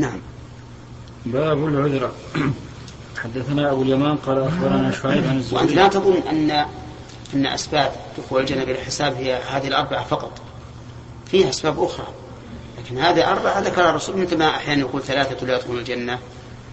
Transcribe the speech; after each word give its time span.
نعم. 0.00 0.20
باب 1.26 1.68
العذرة 1.68 2.12
حدثنا 3.16 3.72
أبو 3.72 3.82
اليمان 3.82 4.16
قال 4.16 4.38
أخبرنا 4.38 4.92
شعيب 4.92 5.26
عن 5.26 5.36
الزهري. 5.36 5.56
وأنت 5.56 5.72
لا 5.72 5.88
تظن 5.88 6.16
أن 6.30 6.50
أن 7.34 7.46
أسباب 7.46 7.92
دخول 8.18 8.40
الجنة 8.40 8.64
بلا 8.64 8.84
حساب 8.84 9.14
هي 9.14 9.34
هذه 9.34 9.68
الأربعة 9.68 10.04
فقط. 10.04 10.32
فيها 11.26 11.48
أسباب 11.48 11.82
أخرى. 11.82 12.06
لكن 12.78 12.98
هذه 12.98 13.30
أربعة 13.30 13.60
ذكرها 13.60 13.90
الرسول 13.90 14.16
مثل 14.16 14.38
ما 14.38 14.48
أحيانا 14.48 14.80
يقول 14.80 15.02
ثلاثة 15.02 15.46
لا 15.46 15.56
يدخلون 15.56 15.78
الجنة 15.78 16.18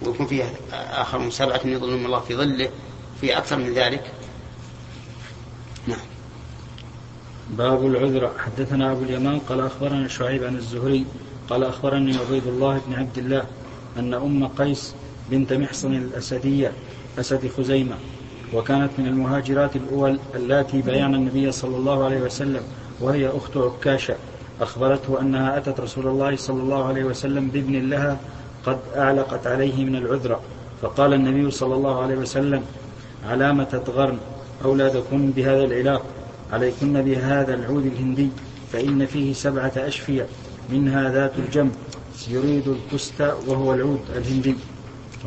ويكون 0.02 0.26
فيها 0.26 0.50
آخر 0.72 1.30
سبعة 1.30 1.60
يظلهم 1.64 2.06
الله 2.06 2.20
في 2.20 2.36
ظله 2.36 2.70
في 3.20 3.38
أكثر 3.38 3.56
من 3.56 3.74
ذلك. 3.74 4.12
نعم. 5.86 6.06
باب 7.50 7.86
العذرة 7.86 8.32
حدثنا 8.38 8.92
أبو 8.92 9.02
اليمان 9.02 9.38
قال 9.38 9.60
أخبرنا 9.60 10.08
شعيب 10.08 10.44
عن 10.44 10.56
الزهري. 10.56 11.06
قال 11.50 11.64
أخبرني 11.64 12.16
عبيد 12.16 12.46
الله 12.46 12.80
بن 12.86 12.94
عبد 12.94 13.18
الله 13.18 13.44
أن 13.98 14.14
أم 14.14 14.46
قيس 14.46 14.94
بنت 15.30 15.52
محصن 15.52 15.94
الأسدية 15.94 16.72
أسد 17.18 17.50
خزيمة 17.56 17.94
وكانت 18.54 18.90
من 18.98 19.06
المهاجرات 19.06 19.76
الأول 19.76 20.18
اللاتي 20.34 20.82
بايعن 20.82 21.14
النبي 21.14 21.52
صلى 21.52 21.76
الله 21.76 22.04
عليه 22.04 22.20
وسلم 22.20 22.62
وهي 23.00 23.28
أخت 23.28 23.56
عكاشة. 23.56 24.14
أخبرته 24.60 25.20
أنها 25.20 25.58
أتت 25.58 25.80
رسول 25.80 26.06
الله 26.06 26.36
صلى 26.36 26.62
الله 26.62 26.84
عليه 26.84 27.04
وسلم 27.04 27.48
بابن 27.48 27.90
لها 27.90 28.18
قد 28.66 28.78
أعلقت 28.96 29.46
عليه 29.46 29.84
من 29.84 29.96
العذرة. 29.96 30.40
فقال 30.82 31.14
النبي 31.14 31.50
صلى 31.50 31.74
الله 31.74 32.02
عليه 32.02 32.16
وسلم 32.16 32.62
علام 33.28 33.62
تتغرن 33.62 34.18
أولادكم 34.64 35.30
بهذا 35.30 35.64
العلاق 35.64 36.04
عليكن 36.52 37.02
بهذا 37.02 37.54
العود 37.54 37.86
الهندي 37.86 38.28
فإن 38.72 39.06
فيه 39.06 39.32
سبعة 39.32 39.72
أشفية. 39.76 40.26
منها 40.68 41.10
ذات 41.10 41.32
الجنب 41.38 41.74
يريد 42.28 42.68
الكست 42.68 43.20
وهو 43.46 43.74
العود 43.74 44.00
الهندي. 44.16 44.54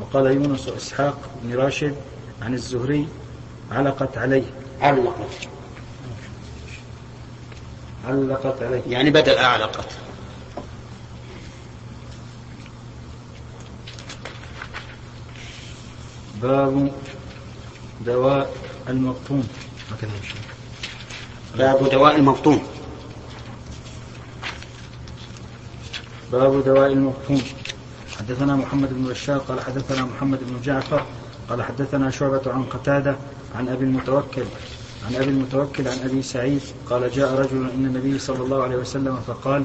وقال 0.01 0.25
يونس 0.25 0.67
إسحاق 0.67 1.17
بن 1.43 1.55
راشد 1.55 1.95
عن 2.41 2.53
الزهري 2.53 3.07
علقت 3.71 4.17
عليه. 4.17 4.43
علقت. 4.81 5.47
علقت 8.07 8.63
عليه. 8.63 8.81
يعني 8.87 9.09
بدل 9.09 9.35
أعلقت 9.35 9.87
باب 16.41 16.91
دواء 18.05 18.53
المبطون 18.89 19.47
باب 21.57 21.89
دواء 21.89 22.15
المبطون 22.15 22.63
باب 26.31 26.63
دواء 26.65 26.93
المبطون 26.93 27.41
حدثنا 28.17 28.55
محمد 28.55 28.93
بن 28.93 29.03
بشار 29.09 29.37
قال 29.37 29.59
حدثنا 29.61 30.05
محمد 30.05 30.39
بن 30.41 30.61
جعفر 30.63 31.05
قال 31.49 31.63
حدثنا 31.63 32.09
شعبة 32.09 32.41
عن 32.47 32.63
قتادة 32.63 33.15
عن 33.55 33.69
أبي 33.69 33.85
المتوكل 33.85 34.43
عن 35.07 35.15
أبي 35.15 35.29
المتوكل 35.29 35.87
عن 35.87 35.97
أبي 36.03 36.21
سعيد 36.21 36.61
قال 36.89 37.11
جاء 37.11 37.33
رجل 37.33 37.57
إلى 37.57 37.87
النبي 37.87 38.19
صلى 38.19 38.43
الله 38.43 38.63
عليه 38.63 38.75
وسلم 38.75 39.15
فقال 39.27 39.63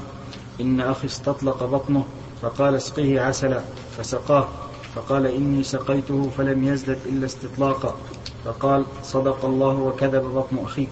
إن 0.60 0.80
أخي 0.80 1.06
استطلق 1.06 1.64
بطنه. 1.64 2.04
فقال 2.42 2.74
اسقيه 2.74 3.20
عسلا. 3.20 3.60
فسقاه. 3.98 4.48
فقال 4.94 5.26
إني 5.26 5.62
سقيته 5.62 6.30
فلم 6.38 6.64
يزدد 6.64 6.98
إلا 7.06 7.26
استطلاقا. 7.26 7.96
فقال 8.44 8.84
صدق 9.02 9.44
الله 9.44 9.74
وكذب 9.74 10.22
بطن 10.22 10.58
أخيك. 10.64 10.90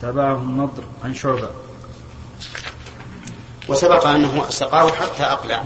تابعه 0.00 0.36
النضر 0.36 0.82
عن 1.04 1.14
شعبة. 1.14 1.50
وسبق 3.70 4.06
أنه 4.06 4.44
سقاه 4.48 4.92
حتى 4.92 5.22
أقلع. 5.22 5.64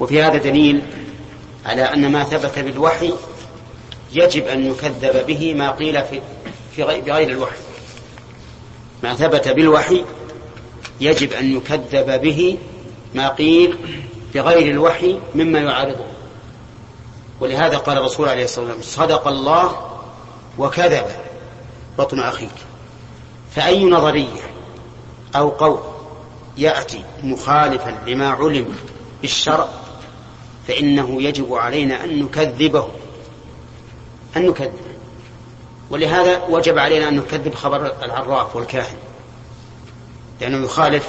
وفي 0.00 0.22
هذا 0.22 0.36
دليل 0.36 0.82
على 1.66 1.82
أن 1.82 2.12
ما 2.12 2.24
ثبت 2.24 2.58
بالوحي 2.58 3.12
يجب 4.12 4.46
أن 4.46 4.70
يكذب 4.70 5.26
به 5.26 5.54
ما 5.54 5.70
قيل 5.70 6.04
في 6.04 6.20
في 6.76 6.82
بغير 6.82 7.30
الوحي. 7.30 7.56
ما 9.02 9.14
ثبت 9.14 9.48
بالوحي 9.48 10.04
يجب 11.00 11.32
أن 11.32 11.56
يكذب 11.56 12.20
به 12.20 12.58
ما 13.14 13.28
قيل 13.28 13.78
بغير 14.34 14.70
الوحي 14.70 15.20
مما 15.34 15.58
يعارضه. 15.58 16.06
ولهذا 17.40 17.76
قال 17.76 17.98
الرسول 17.98 18.28
عليه 18.28 18.44
الصلاة 18.44 18.74
والسلام 18.74 19.08
صدق 19.08 19.28
الله 19.28 19.90
وكذب 20.58 21.06
بطن 21.98 22.20
أخيك. 22.20 22.50
فأي 23.54 23.84
نظرية 23.84 24.42
أو 25.36 25.48
قول 25.48 25.87
يأتي 26.58 27.04
مخالفا 27.22 27.98
لما 28.06 28.28
علم 28.28 28.76
بالشرع 29.22 29.68
فإنه 30.68 31.22
يجب 31.22 31.54
علينا 31.54 32.04
أن 32.04 32.22
نكذبه 32.22 32.88
أن 34.36 34.46
نكذب. 34.46 34.72
ولهذا 35.90 36.44
وجب 36.44 36.78
علينا 36.78 37.08
أن 37.08 37.16
نكذب 37.16 37.54
خبر 37.54 37.92
العراف 38.02 38.56
والكاهن 38.56 38.96
لأنه 40.40 40.64
يخالف 40.64 41.08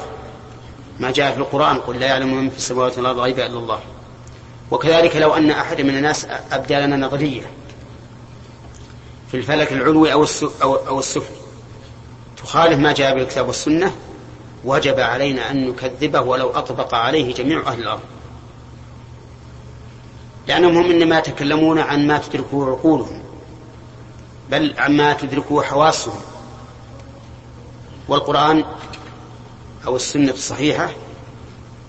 ما 0.99 1.11
جاء 1.11 1.31
في 1.31 1.37
القرآن 1.37 1.77
قل 1.77 1.99
لا 1.99 2.07
يعلم 2.07 2.33
من 2.33 2.49
في 2.49 2.57
السماوات 2.57 2.97
والأرض 2.97 3.19
غيبا 3.19 3.45
إلا 3.45 3.57
الله. 3.57 3.79
وكذلك 4.71 5.15
لو 5.15 5.33
أن 5.33 5.51
أحد 5.51 5.81
من 5.81 5.97
الناس 5.97 6.27
أبدى 6.51 6.75
لنا 6.75 6.97
نظرية 6.97 7.51
في 9.31 9.37
الفلك 9.37 9.73
العلوي 9.73 10.13
أو 10.13 10.25
أو 10.63 10.99
السفلي 10.99 11.35
تخالف 12.37 12.79
ما 12.79 12.91
جاء 12.91 13.15
بالكتاب 13.15 13.47
والسنة 13.47 13.91
وجب 14.65 14.99
علينا 14.99 15.51
أن 15.51 15.69
نكذبه 15.69 16.21
ولو 16.21 16.49
أطبق 16.49 16.93
عليه 16.93 17.33
جميع 17.33 17.67
أهل 17.67 17.79
الأرض. 17.79 18.01
لأنهم 20.47 20.77
هم 20.77 20.91
إنما 20.91 21.17
يتكلمون 21.17 21.79
عن 21.79 22.07
ما 22.07 22.17
تدركه 22.17 22.69
عقولهم 22.69 23.23
بل 24.51 24.75
عما 24.77 25.13
تدركه 25.13 25.61
حواسهم. 25.61 26.21
والقرآن 28.07 28.65
أو 29.87 29.95
السنة 29.95 30.31
الصحيحة 30.31 30.89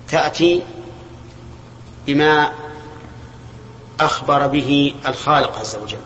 تأتي 0.09 0.63
بما 2.07 2.53
أخبر 4.01 4.47
به 4.47 4.95
الخالق 5.07 5.59
عز 5.59 5.77
وجل. 5.77 5.99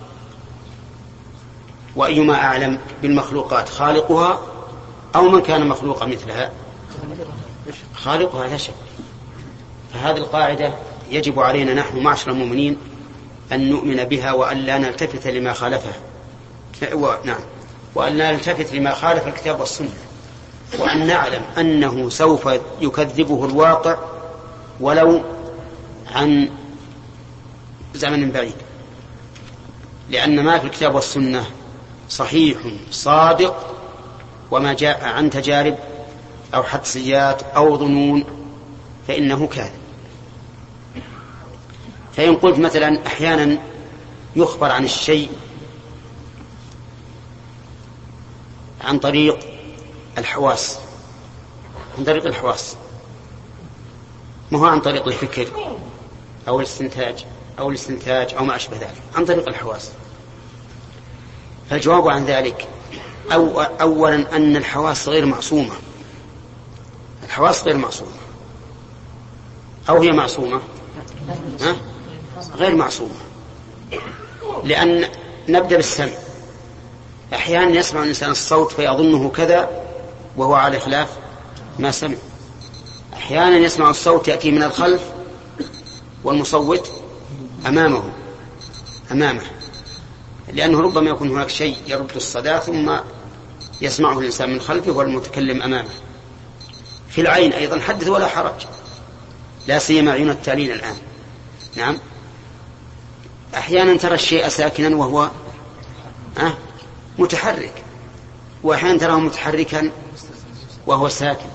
وأيما 1.96 2.34
أعلم 2.34 2.78
بالمخلوقات 3.02 3.68
خالقها 3.68 4.53
أو 5.16 5.28
من 5.28 5.42
كان 5.42 5.68
مخلوقا 5.68 6.06
مثلها. 6.06 6.50
خالقها 7.94 8.48
لا 8.48 8.56
شك. 8.56 8.74
فهذه 9.94 10.16
القاعدة 10.16 10.74
يجب 11.10 11.40
علينا 11.40 11.74
نحن 11.74 11.98
معشر 11.98 12.30
المؤمنين 12.30 12.76
أن 13.52 13.70
نؤمن 13.70 14.04
بها 14.04 14.32
وأن 14.32 14.56
لا 14.56 14.78
نلتفت 14.78 15.26
لما 15.26 15.52
خالفها. 15.52 15.94
نعم. 17.24 17.40
وأن 17.94 18.16
لا 18.16 18.32
نلتفت 18.32 18.74
لما 18.74 18.94
خالف 18.94 19.26
الكتاب 19.26 19.60
والسنة. 19.60 19.94
وأن 20.78 21.06
نعلم 21.06 21.42
أنه 21.58 22.08
سوف 22.10 22.48
يكذبه 22.80 23.44
الواقع 23.44 23.96
ولو 24.80 25.22
عن 26.14 26.50
زمن 27.94 28.30
بعيد. 28.30 28.56
لأن 30.10 30.44
ما 30.44 30.58
في 30.58 30.66
الكتاب 30.66 30.94
والسنة 30.94 31.46
صحيح 32.10 32.58
صادق 32.90 33.73
وما 34.54 34.72
جاء 34.72 35.04
عن 35.04 35.30
تجارب 35.30 35.78
أو 36.54 36.62
حدسيات 36.62 37.42
أو 37.42 37.78
ظنون 37.78 38.24
فإنه 39.08 39.46
كاذب. 39.46 39.84
فإن 42.16 42.36
قلت 42.36 42.58
مثلا 42.58 43.06
أحيانا 43.06 43.58
يخبر 44.36 44.70
عن 44.70 44.84
الشيء 44.84 45.30
عن 48.80 48.98
طريق 48.98 49.38
الحواس 50.18 50.78
عن 51.98 52.04
طريق 52.04 52.26
الحواس. 52.26 52.76
ما 54.50 54.58
هو 54.58 54.66
عن 54.66 54.80
طريق 54.80 55.06
الفكر 55.06 55.48
أو 56.48 56.60
الاستنتاج 56.60 57.24
أو 57.58 57.70
الاستنتاج 57.70 58.34
أو 58.34 58.44
ما 58.44 58.56
أشبه 58.56 58.76
ذلك 58.76 59.02
عن 59.14 59.24
طريق 59.24 59.48
الحواس. 59.48 59.90
فالجواب 61.70 62.08
عن 62.08 62.24
ذلك 62.24 62.68
أو 63.32 63.60
أولا 63.60 64.36
أن 64.36 64.56
الحواس 64.56 65.08
غير 65.08 65.26
معصومة. 65.26 65.72
الحواس 67.24 67.64
غير 67.64 67.76
معصومة. 67.76 68.10
أو 69.88 70.02
هي 70.02 70.12
معصومة؟ 70.12 70.60
ها؟ 71.60 71.76
غير 72.56 72.76
معصومة. 72.76 73.14
لأن 74.64 75.08
نبدأ 75.48 75.76
بالسمع. 75.76 76.12
أحيانا 77.34 77.70
يسمع 77.70 78.02
الإنسان 78.02 78.30
الصوت 78.30 78.72
فيظنه 78.72 79.30
كذا 79.30 79.84
وهو 80.36 80.54
على 80.54 80.80
خلاف 80.80 81.08
ما 81.78 81.90
سمع. 81.90 82.16
أحيانا 83.14 83.56
يسمع 83.56 83.90
الصوت 83.90 84.28
يأتي 84.28 84.50
من 84.50 84.62
الخلف 84.62 85.02
والمصوت 86.24 86.90
أمامه 87.66 88.02
أمامه. 89.12 89.42
لأنه 90.52 90.80
ربما 90.80 91.10
يكون 91.10 91.30
هناك 91.30 91.48
شيء 91.48 91.76
يرد 91.86 92.16
الصدى 92.16 92.58
ثم 92.60 92.96
يسمعه 93.84 94.18
الإنسان 94.18 94.50
من 94.50 94.60
خلفه 94.60 94.92
والمتكلم 94.92 95.62
أمامه. 95.62 95.90
في 97.08 97.20
العين 97.20 97.52
أيضا 97.52 97.80
حدث 97.80 98.08
ولا 98.08 98.26
حرج. 98.26 98.66
لا 99.66 99.78
سيما 99.78 100.12
عيون 100.12 100.30
التالين 100.30 100.72
الآن. 100.72 100.96
نعم. 101.76 101.98
أحيانا 103.54 103.96
ترى 103.96 104.14
الشيء 104.14 104.48
ساكنا 104.48 104.96
وهو 104.96 105.30
أه 106.38 106.54
متحرك. 107.18 107.84
وأحيانا 108.62 108.98
تراه 108.98 109.16
متحركا 109.16 109.90
وهو 110.86 111.08
ساكن. 111.08 111.46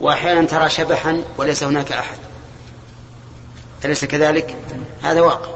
وأحيانا 0.00 0.46
ترى 0.46 0.70
شبحا 0.70 1.22
وليس 1.38 1.64
هناك 1.64 1.92
أحد. 1.92 2.18
أليس 3.84 4.04
كذلك؟ 4.04 4.56
هذا 5.02 5.20
واقع. 5.20 5.50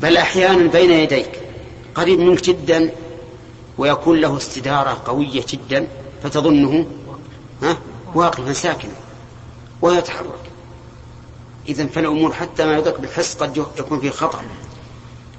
بل 0.00 0.16
أحيانا 0.16 0.70
بين 0.70 0.90
يديك. 0.90 1.40
قريب 1.94 2.18
منك 2.18 2.42
جدا 2.42 2.90
ويكون 3.80 4.20
له 4.20 4.36
استدارة 4.36 5.02
قوية 5.06 5.44
جدا 5.48 5.88
فتظنه 6.22 6.86
ها 7.62 7.76
واقفا 8.14 8.52
ساكنا 8.52 8.92
ويتحرك. 9.82 10.50
إذا 11.68 11.86
فالأمور 11.86 12.32
حتى 12.32 12.66
ما 12.66 12.78
يدرك 12.78 13.00
بالحس 13.00 13.34
قد 13.34 13.56
يكون 13.56 14.00
فيه 14.00 14.10
خطأ. 14.10 14.42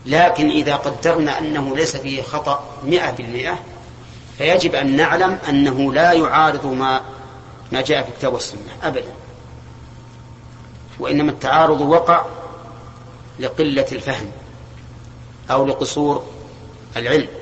لكن 0.06 0.50
إذا 0.50 0.76
قدرنا 0.76 1.40
أنه 1.40 1.76
ليس 1.76 1.96
فيه 1.96 2.22
خطأ 2.22 2.64
مئة 2.86 3.12
بالمئة 3.12 3.60
فيجب 4.38 4.76
أن 4.76 4.96
نعلم 4.96 5.38
أنه 5.50 5.94
لا 5.94 6.12
يعارض 6.12 6.66
ما 6.66 7.02
ما 7.72 7.82
جاء 7.82 8.04
في 8.04 8.10
الكتاب 8.10 8.34
والسنة 8.34 8.78
أبدا. 8.84 9.14
وإنما 11.00 11.32
التعارض 11.32 11.82
وقع 11.82 12.26
لقلة 13.40 13.88
الفهم 13.92 14.32
أو 15.52 15.66
لقصور 15.66 16.24
العلم. 16.98 17.41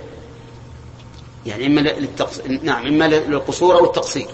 يعني 1.46 1.66
إما 1.66 1.82
للتقص... 1.82 2.42
نعم 2.62 2.88
إما 2.88 3.08
للقصور 3.08 3.76
أو 3.80 3.86
التقصير. 3.86 4.28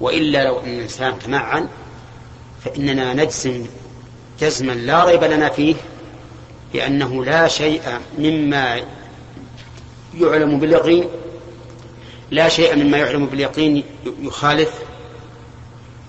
وإلا 0.00 0.44
لو 0.44 0.58
أن 0.60 0.68
الإنسان 0.68 1.18
تمعن 1.18 1.68
فإننا 2.64 3.14
نجزم 3.14 3.66
جزما 4.40 4.72
لا 4.72 5.04
ريب 5.04 5.24
لنا 5.24 5.48
فيه 5.48 5.74
بأنه 6.72 7.24
لا 7.24 7.48
شيء 7.48 7.82
مما 8.18 8.80
يعلم 10.20 10.58
باليقين 10.58 11.08
لا 12.30 12.48
شيء 12.48 12.76
مما 12.76 12.98
يعلم 12.98 13.26
باليقين 13.26 13.84
يخالف 14.20 14.70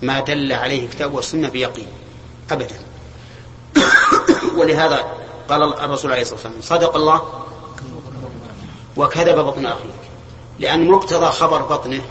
ما 0.02 0.20
دل 0.20 0.52
عليه 0.52 0.84
الكتاب 0.84 1.14
والسنة 1.14 1.48
بيقين 1.48 1.86
أبدا. 2.50 2.76
ولهذا 4.58 5.04
قال 5.48 5.62
الرسول 5.62 6.12
عليه 6.12 6.22
الصلاة 6.22 6.36
والسلام 6.36 6.80
صدق 6.80 6.96
الله 6.96 7.22
وكذب 9.00 9.38
بطن 9.38 9.66
أخيك. 9.66 9.90
لأن 10.58 10.90
مقتضى 10.90 11.26
خبر 11.26 11.62
بطنه 11.62 12.02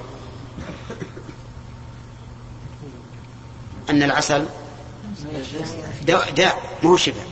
أن 3.89 4.03
العسل 4.03 4.45
داء, 6.03 6.31
داء 6.31 6.77
مو 6.83 6.97
شفاء 6.97 7.27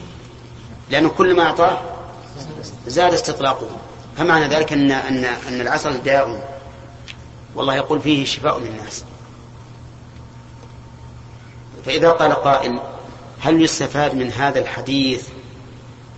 لأنه 0.89 1.09
كل 1.09 1.35
ما 1.35 1.43
أعطاه 1.43 1.81
زاد 2.87 3.13
استطلاقه. 3.13 3.67
فمعنى 4.17 4.47
ذلك 4.47 4.73
أن 4.73 4.91
أن 4.91 5.25
أن 5.25 5.61
العسل 5.61 6.03
داء. 6.03 6.57
والله 7.55 7.75
يقول 7.75 8.01
فيه 8.01 8.25
شفاء 8.25 8.59
للناس. 8.59 9.03
فإذا 11.85 12.11
قال 12.11 12.33
قائل 12.33 12.79
هل 13.39 13.61
يستفاد 13.61 14.15
من 14.15 14.31
هذا 14.31 14.59
الحديث 14.59 15.27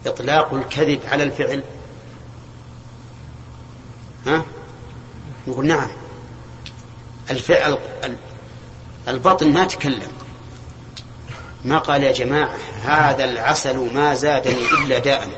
إطلاق 0.06 0.54
الكذب 0.54 1.00
على 1.12 1.24
الفعل؟ 1.24 1.64
ها؟ 4.28 4.46
نقول 5.48 5.68
نعم. 5.68 5.88
الفعل 7.32 7.78
البطن 9.08 9.54
ما 9.54 9.66
تكلم. 9.66 10.12
ما 11.66 11.78
قال 11.78 12.04
يا 12.04 12.12
جماعة 12.12 12.58
هذا 12.84 13.24
العسل 13.24 13.94
ما 13.94 14.14
زادني 14.14 14.66
إلا 14.84 15.00
داء. 15.00 15.30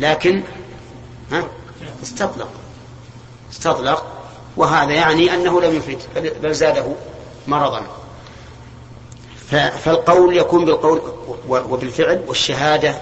لكن 0.00 0.42
ها؟ 1.32 1.44
استطلق. 2.02 2.48
استطلق. 3.52 4.06
وهذا 4.56 4.92
يعني 4.92 5.34
أنه 5.34 5.60
لم 5.60 5.76
يفيد 5.76 5.98
بل 6.42 6.54
زاده 6.54 6.86
مرضا. 7.46 7.86
فالقول 9.84 10.36
يكون 10.36 10.64
بالقول 10.64 11.02
وبالفعل 11.48 12.24
والشهادة 12.26 12.94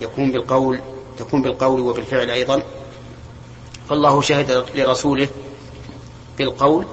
يكون 0.00 0.32
بالقول 0.32 0.80
تكون 1.18 1.42
بالقول 1.42 1.80
وبالفعل 1.80 2.30
أيضا. 2.30 2.62
فالله 3.88 4.20
شهد 4.20 4.64
لرسوله 4.74 5.28
بالقول 6.38 6.86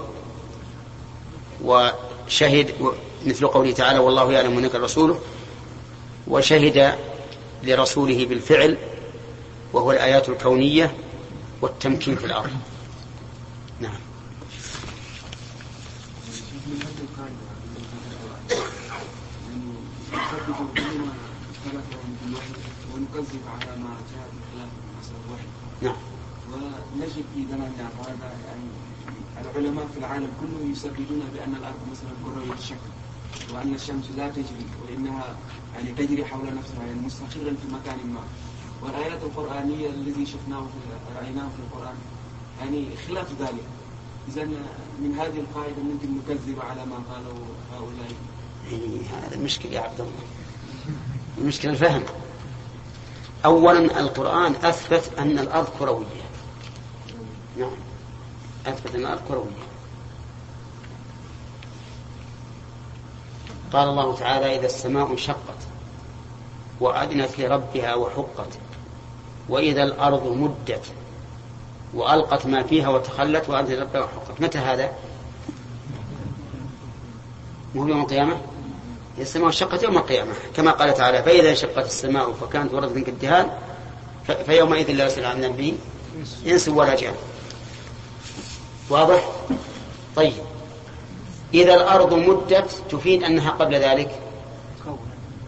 وشهد 1.64 2.94
مثل 3.26 3.48
قوله 3.48 3.72
تعالى 3.72 4.00
والله 4.00 4.32
يعلم 4.32 4.58
انك 4.58 4.76
رسوله 4.76 5.20
وشهد 6.28 6.96
لرسوله 7.64 8.26
بالفعل 8.26 8.78
وهو 9.74 9.92
الآيات 9.92 10.30
الكونية 10.30 10.96
والتمكين 11.62 12.16
في 12.16 12.26
الأرض. 12.26 12.52
نعم. 13.80 13.92
نعم. 25.82 26.11
ونجد 26.94 27.26
في 27.36 27.46
زماننا 27.52 27.90
هذا 28.00 28.32
يعني 28.48 28.68
العلماء 29.42 29.88
في 29.94 30.00
العالم 30.00 30.30
كله 30.42 30.72
يسددون 30.72 31.22
بأن 31.34 31.56
الأرض 31.60 31.80
مثلا 31.92 32.12
كروية 32.26 32.54
الشكل 32.60 32.92
وأن 33.54 33.74
الشمس 33.76 34.06
لا 34.18 34.30
تجري 34.30 34.66
وإنها 34.84 35.36
يعني 35.76 35.92
تجري 35.92 36.26
حول 36.26 36.46
نفسها 36.46 36.86
يعني 36.88 37.00
مستقرا 37.00 37.54
في 37.62 37.68
مكان 37.74 38.14
ما. 38.14 38.22
والآيات 38.82 39.24
القرآنية 39.24 39.90
الذي 39.90 40.26
شفناه 40.26 40.62
في 40.62 41.16
رأيناه 41.22 41.48
في 41.50 41.60
القرآن 41.60 41.96
يعني 42.62 42.86
خلاف 43.08 43.28
ذلك. 43.40 43.64
إذا 44.28 44.44
من 45.00 45.16
هذه 45.20 45.40
القاعدة 45.40 45.82
ممكن 45.84 46.18
نكذب 46.18 46.60
على 46.60 46.86
ما 46.86 46.96
قاله 46.96 47.34
هؤلاء. 47.74 48.12
هذا 49.14 49.38
مشكلة 49.44 49.72
يا 49.72 49.80
عبد 49.80 50.02
الله. 50.02 50.24
المشكلة 51.38 51.72
الفهم. 51.72 52.04
أولا 53.46 54.00
القرآن 54.00 54.56
أثبت 54.56 55.12
أن 55.20 55.40
الأرض 55.40 55.68
كروية. 55.80 56.21
نعم 57.58 57.72
أثبت 58.68 58.96
الأرض 58.96 59.22
كروية 59.28 59.72
قال 63.74 63.90
الله 63.90 64.16
تعالى 64.16 64.60
إذا 64.60 64.66
السماء 64.66 65.12
انشقت 65.12 65.62
وأذنت 66.80 67.40
لربها 67.40 67.96
وحقت 67.96 68.50
وإذا 69.50 69.84
الأرض 69.84 70.28
مدت 70.28 70.86
وألقت 71.94 72.46
ما 72.46 72.64
فيها 72.64 72.90
وتخلت 72.90 73.50
وأذنت 73.50 73.72
لربها 73.72 74.02
وحقت. 74.02 74.42
متى 74.42 74.58
هذا؟ 74.58 74.92
مو 77.76 77.88
يوم 77.88 78.02
القيامة؟ 78.02 78.38
السماء 79.18 79.48
انشقت 79.48 79.84
يوم 79.84 79.98
القيامة. 79.98 80.34
كما 80.56 80.72
قال 80.72 80.94
تعالى 80.94 81.24
فإذا 81.24 81.50
انشقت 81.50 81.86
السماء 81.86 82.34
فكانت 82.34 82.74
وردة 82.74 83.02
كالدهان 83.02 83.50
فيومئذ 84.46 84.92
لا 84.92 85.06
يسأل 85.06 85.26
عن 85.26 85.42
ذنبه 85.42 85.78
إنس 86.48 86.70
ولا 86.70 86.96
جان. 86.96 87.14
واضح؟ 88.92 89.32
طيب. 90.16 90.34
إذا 91.54 91.74
الأرض 91.74 92.14
مدت 92.14 92.84
تفيد 92.90 93.24
أنها 93.24 93.52
قبل 93.52 93.76
ذلك؟ 93.76 94.20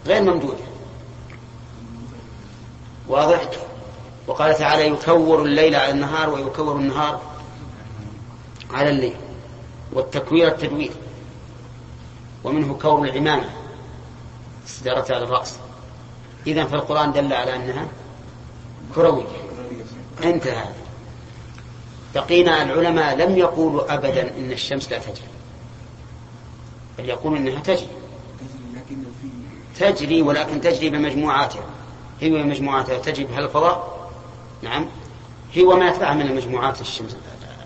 غير 0.06 0.22
ممدودة. 0.22 0.64
واضح؟ 3.08 3.42
وقال 4.28 4.58
تعالى 4.58 4.88
يكور 4.88 5.42
الليل 5.42 5.76
على 5.76 5.92
النهار 5.92 6.30
ويكور 6.30 6.76
النهار 6.76 7.22
على 8.72 8.90
الليل. 8.90 9.16
والتكوير 9.94 10.48
التدوير. 10.48 10.92
ومنه 12.44 12.74
كور 12.82 13.04
العمامة. 13.04 13.50
استدارة 14.68 15.16
على 15.16 15.24
الرأس. 15.24 15.56
إذا 16.48 16.66
فالقرآن 16.66 17.12
دل 17.12 17.34
على 17.34 17.56
أنها 17.56 17.88
كروية. 18.96 19.26
انتهى. 20.24 20.83
بقينا 22.16 22.64
العلماء 22.64 23.16
لم 23.16 23.38
يقولوا 23.38 23.94
أبدا 23.94 24.38
إن 24.38 24.52
الشمس 24.52 24.92
لا 24.92 24.98
تجري. 24.98 25.28
بل 26.98 27.10
يقول 27.10 27.38
إنها 27.38 27.60
تجري. 27.60 27.88
تجري 29.80 30.22
ولكن 30.22 30.62
تجري 30.62 30.90
بمجموعاتها. 30.90 31.66
هي 32.22 32.32
ومجموعاتها 32.32 32.98
تجري 32.98 33.24
بها 33.24 33.40
الفضاء. 33.40 34.10
نعم. 34.62 34.90
هي 35.54 35.64
وما 35.64 35.88
يتبعها 35.88 36.14
من 36.14 36.22
المجموعات 36.22 36.82
الشمس 36.82 37.18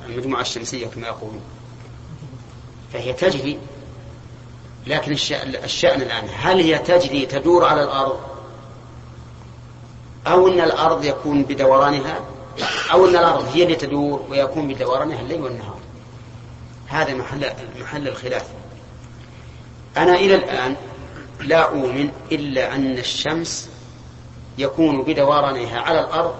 المجموعة 0.05 0.41
الشمسية 0.41 0.87
كما 0.87 1.07
يقولون. 1.07 1.41
فهي 2.93 3.13
تجري. 3.13 3.59
لكن 4.87 5.11
الشأن 5.63 6.01
الآن 6.01 6.27
هل 6.33 6.59
هي 6.59 6.77
تجري 6.77 7.25
تدور 7.25 7.65
على 7.65 7.83
الأرض؟ 7.83 8.19
أو 10.27 10.47
أن 10.47 10.61
الأرض 10.61 11.05
يكون 11.05 11.43
بدورانها؟ 11.43 12.19
أو 12.91 13.05
أن 13.05 13.15
الأرض 13.15 13.47
هي 13.53 13.63
اللي 13.63 13.75
تدور 13.75 14.25
ويكون 14.29 14.67
بدورانها 14.67 15.21
الليل 15.21 15.41
والنهار. 15.41 15.79
هذا 16.87 17.13
محل 17.13 17.51
محل 17.81 18.07
الخلاف. 18.07 18.45
أنا 19.97 20.15
إلى 20.15 20.35
الآن 20.35 20.75
لا 21.41 21.69
أؤمن 21.69 22.09
إلا 22.31 22.75
أن 22.75 22.97
الشمس 22.97 23.69
يكون 24.57 25.03
بدورانها 25.03 25.79
على 25.79 25.99
الأرض 25.99 26.35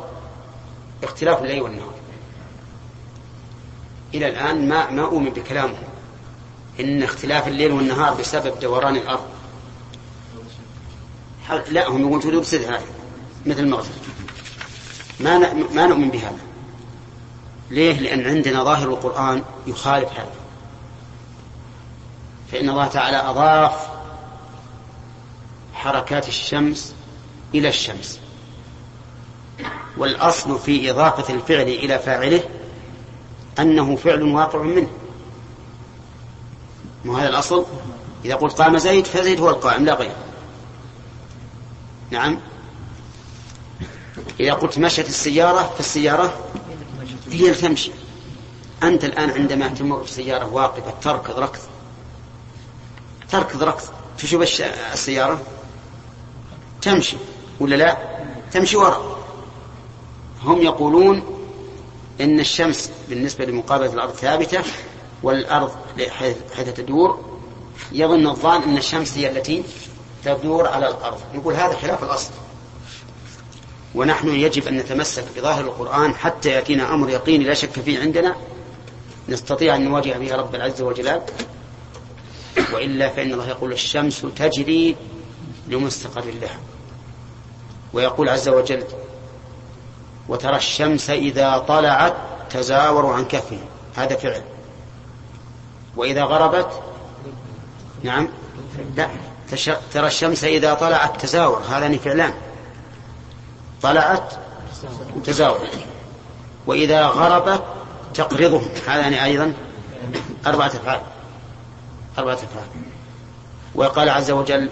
اختلاف 1.03 1.41
الليل 1.41 1.61
والنهار. 1.61 1.93
إلى 4.13 4.27
الآن 4.27 4.67
ما 4.67 4.89
ما 4.89 5.01
أؤمن 5.03 5.29
بكلامه. 5.29 5.77
إن 6.79 7.03
اختلاف 7.03 7.47
الليل 7.47 7.71
والنهار 7.71 8.13
بسبب 8.13 8.59
دوران 8.59 8.95
الأرض. 8.95 9.27
لا 11.69 11.89
هم 11.89 12.01
يقولون 12.01 12.43
تريد 12.45 12.63
هذا 12.63 12.81
مثل 13.45 13.59
المغرب. 13.59 13.85
ما 15.19 15.53
ما 15.53 15.87
نؤمن 15.87 16.09
بهذا. 16.09 16.37
ليه؟ 17.69 17.99
لأن 17.99 18.27
عندنا 18.27 18.63
ظاهر 18.63 18.89
القرآن 18.89 19.43
يخالف 19.67 20.11
هذا. 20.11 20.35
فإن 22.51 22.69
الله 22.69 22.87
تعالى 22.87 23.17
أضاف 23.17 23.87
حركات 25.73 26.27
الشمس 26.27 26.95
إلى 27.55 27.69
الشمس. 27.69 28.19
والأصل 29.97 30.59
في 30.59 30.91
إضافة 30.91 31.33
الفعل 31.33 31.67
إلى 31.67 31.99
فاعله 31.99 32.43
أنه 33.59 33.95
فعل 33.95 34.23
واقع 34.23 34.61
منه. 34.61 34.89
ما 37.05 37.21
هذا 37.21 37.29
الأصل؟ 37.29 37.65
إذا 38.25 38.35
قلت 38.35 38.61
قام 38.61 38.77
زيد 38.77 39.05
فزيد 39.05 39.39
هو 39.39 39.49
القائم 39.49 39.85
لا 39.85 39.93
غير 39.93 40.15
نعم؟ 42.11 42.39
إذا 44.39 44.53
قلت 44.53 44.77
مشت 44.77 45.09
السيارة 45.09 45.73
فالسيارة 45.77 46.33
هي 47.31 47.45
اللي 47.45 47.53
تمشي. 47.53 47.91
أنت 48.83 49.05
الآن 49.05 49.29
عندما 49.29 49.67
تمر 49.67 50.01
السيارة 50.01 50.53
واقفة 50.53 50.93
تركض 51.01 51.39
ركض. 51.39 51.59
تركض 53.31 53.63
ركض. 53.63 53.83
تشوف 54.17 54.41
السيارة؟ 54.93 55.41
تمشي. 56.81 57.17
ولا 57.59 57.75
لا؟ 57.75 57.97
تمشي 58.51 58.77
وراء 58.77 59.17
هم 60.43 60.61
يقولون 60.61 61.23
إن 62.21 62.39
الشمس 62.39 62.91
بالنسبة 63.09 63.45
لمقابلة 63.45 63.93
الأرض 63.93 64.13
ثابتة 64.13 64.63
والأرض 65.23 65.71
حيث 66.09 66.69
تدور 66.75 67.25
يظن 67.91 68.27
الظان 68.27 68.61
أن 68.61 68.77
الشمس 68.77 69.17
هي 69.17 69.29
التي 69.29 69.63
تدور 70.25 70.67
على 70.67 70.87
الأرض. 70.87 71.19
نقول 71.33 71.53
هذا 71.53 71.73
خلاف 71.73 72.03
الأصل. 72.03 72.31
ونحن 73.97 74.27
يجب 74.27 74.67
أن 74.67 74.77
نتمسك 74.77 75.23
بظاهر 75.37 75.61
القرآن 75.61 76.15
حتى 76.15 76.49
يأتينا 76.49 76.93
أمر 76.93 77.09
يقيني 77.09 77.43
لا 77.43 77.53
شك 77.53 77.79
فيه 77.79 77.99
عندنا. 77.99 78.35
نستطيع 79.29 79.75
أن 79.75 79.89
نواجه 79.89 80.17
به 80.17 80.35
رب 80.35 80.55
العزة 80.55 80.85
والجلال 80.85 81.21
وإلا 82.73 83.09
فإن 83.09 83.33
الله 83.33 83.47
يقول 83.47 83.71
الشمس 83.71 84.25
تجري 84.35 84.95
لمستقر 85.67 86.25
لها. 86.41 86.59
ويقول 87.93 88.29
عز 88.29 88.49
وجل 88.49 88.83
وترى 90.29 90.55
الشمس 90.55 91.09
إذا 91.09 91.57
طلعت 91.57 92.15
تزاور 92.49 93.05
عن 93.05 93.25
كفه. 93.25 93.59
هذا 93.95 94.15
فعل. 94.15 94.41
وإذا 95.95 96.23
غربت 96.23 96.81
نعم. 98.03 98.27
لا. 98.95 99.09
ترى 99.93 100.07
الشمس 100.07 100.43
إذا 100.43 100.73
طلعت 100.73 101.21
تزاور. 101.21 101.61
هذان 101.69 101.97
فعلان. 101.97 102.33
طلعت 103.81 104.33
تزاورت 105.25 105.71
وإذا 106.67 107.07
غربت 107.07 107.63
تقرضهم. 108.13 108.69
هذان 108.87 109.13
أيضا 109.13 109.53
أربعة 110.47 110.67
أفعال. 110.67 111.01
أربعة 112.17 112.33
أفعال. 112.33 112.67
وقال 113.75 114.09
عز 114.09 114.31
وجل 114.31 114.69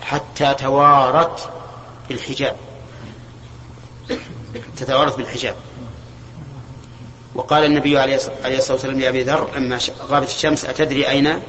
حتى 0.00 0.54
توارت 0.54 1.50
بالحجاب. 2.08 2.56
تتوارث 4.76 5.16
بالحجاب. 5.16 5.54
وقال 7.34 7.64
النبي 7.64 7.98
عليه 7.98 8.14
الصلاة 8.16 8.72
والسلام 8.72 9.00
لأبي 9.00 9.22
ذر 9.22 9.50
لما 9.56 9.78
غابت 10.00 10.28
الشمس 10.28 10.64
أتدري 10.64 11.08
أين؟ 11.08 11.40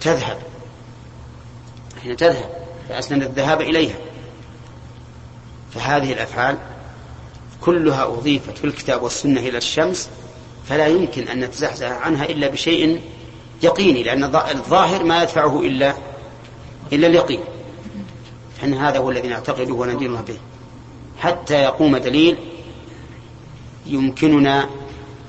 تذهب. 0.00 0.38
حين 2.02 2.16
تذهب؟ 2.16 2.50
فأسند 2.88 3.22
الذهاب 3.22 3.60
إليها. 3.60 3.96
فهذه 5.76 6.12
الأفعال 6.12 6.58
كلها 7.60 8.04
أضيفت 8.04 8.58
في 8.58 8.64
الكتاب 8.64 9.02
والسنة 9.02 9.40
إلى 9.40 9.58
الشمس 9.58 10.08
فلا 10.68 10.86
يمكن 10.86 11.28
أن 11.28 11.40
نتزحزح 11.40 11.90
عنها 11.90 12.24
إلا 12.24 12.48
بشيء 12.48 13.00
يقيني 13.62 14.02
لأن 14.02 14.24
الظاهر 14.24 15.04
ما 15.04 15.22
يدفعه 15.22 15.60
إلا 15.60 15.94
إلا 16.92 17.06
اليقين 17.06 17.40
فإن 18.60 18.74
هذا 18.74 18.98
هو 18.98 19.10
الذي 19.10 19.28
نعتقده 19.28 19.74
وندينه 19.74 20.20
به 20.20 20.38
حتى 21.18 21.54
يقوم 21.54 21.96
دليل 21.96 22.36
يمكننا 23.86 24.68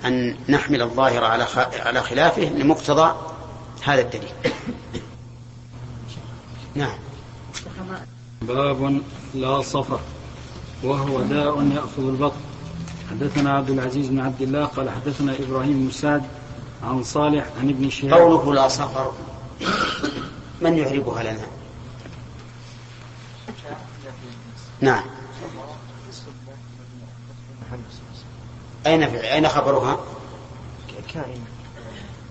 أن 0.05 0.35
نحمل 0.49 0.81
الظاهر 0.81 1.23
على 1.23 1.45
على 1.85 2.01
خلافه 2.01 2.43
لمقتضى 2.43 3.15
هذا 3.83 4.01
الدليل. 4.01 4.29
نعم. 6.75 6.97
باب 8.41 9.01
لا 9.35 9.61
صفر 9.61 9.99
وهو 10.84 11.22
داء 11.22 11.63
يأخذ 11.63 12.07
البطن. 12.07 12.41
حدثنا 13.10 13.53
عبد 13.57 13.69
العزيز 13.69 14.07
بن 14.07 14.19
عبد 14.19 14.41
الله 14.41 14.65
قال 14.65 14.89
حدثنا 14.89 15.36
إبراهيم 15.39 15.86
بن 15.86 15.91
سعد 15.91 16.24
عن 16.84 17.03
صالح 17.03 17.46
عن 17.60 17.69
ابن 17.69 17.89
شهاب. 17.89 18.13
قوله 18.13 18.53
لا 18.53 18.67
صفر. 18.67 19.12
من 20.62 20.77
يعربها 20.77 21.24
لنا؟ 21.24 21.48
نعم. 24.81 25.03
أين 28.86 29.03
أين 29.03 29.48
خبرها؟ 29.48 30.00
كائن 31.13 31.41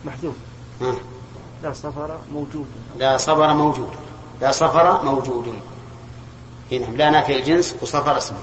محذوف. 0.04 0.34
لا 1.62 1.72
صفر 1.72 2.18
موجود. 2.32 2.66
لا 2.98 3.16
صفر 3.16 3.54
موجود. 3.54 3.90
لا 4.40 4.52
صفر 4.52 5.04
موجود. 5.04 5.54
هنا 6.72 6.84
لا 6.96 7.10
نافع 7.10 7.34
الجنس 7.34 7.76
وصفر 7.82 8.16
اسمه. 8.16 8.38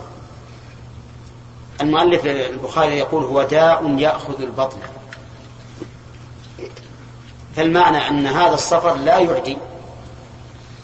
المؤلف 1.82 2.26
البخاري 2.26 2.98
يقول 2.98 3.24
هو 3.24 3.44
داء 3.44 3.98
يأخذ 4.00 4.42
البطن. 4.42 4.78
فالمعنى 7.56 7.98
أن 7.98 8.28
هذا 8.28 8.54
الصفر 8.54 8.96
لا 8.96 9.20
يعدي 9.20 9.58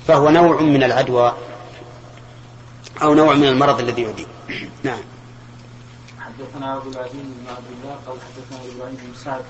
فهو 0.08 0.30
نوع 0.30 0.62
من 0.62 0.84
العدوى 0.84 1.34
أو 3.02 3.14
نوع 3.14 3.34
من 3.34 3.48
المرض 3.48 3.80
الذي 3.80 4.02
يعدي. 4.02 4.28
نعم. 4.84 5.00
حدثنا 6.20 6.78
أبو 6.78 6.90
العزيز 6.90 7.22
بن 7.22 7.48
عبد 7.50 7.68
الله 7.82 7.96
قال 8.08 8.18
حدثنا 8.22 8.76
إبراهيم 8.76 8.96
بن 8.96 9.14
سعد 9.16 9.44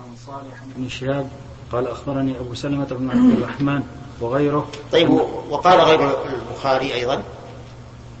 عن 0.00 0.16
صالح 0.26 0.64
بن 0.76 0.88
شهاب 0.88 1.28
قال 1.72 1.86
أخبرني 1.86 2.38
أبو 2.40 2.54
سلمة 2.54 2.84
بن 2.84 3.10
عبد 3.10 3.42
الرحمن 3.42 3.82
وغيره. 4.20 4.68
طيب 4.92 5.10
وقال 5.50 5.80
غير 5.80 6.26
البخاري 6.26 6.94
أيضا 6.94 7.22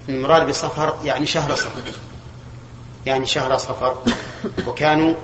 المراد 0.08 0.48
بصفر 0.48 0.94
يعني 1.04 1.26
شهر 1.26 1.54
صفر 1.54 1.82
يعني 3.06 3.26
شهر 3.26 3.56
صفر 3.56 3.96
وكانوا 4.66 5.14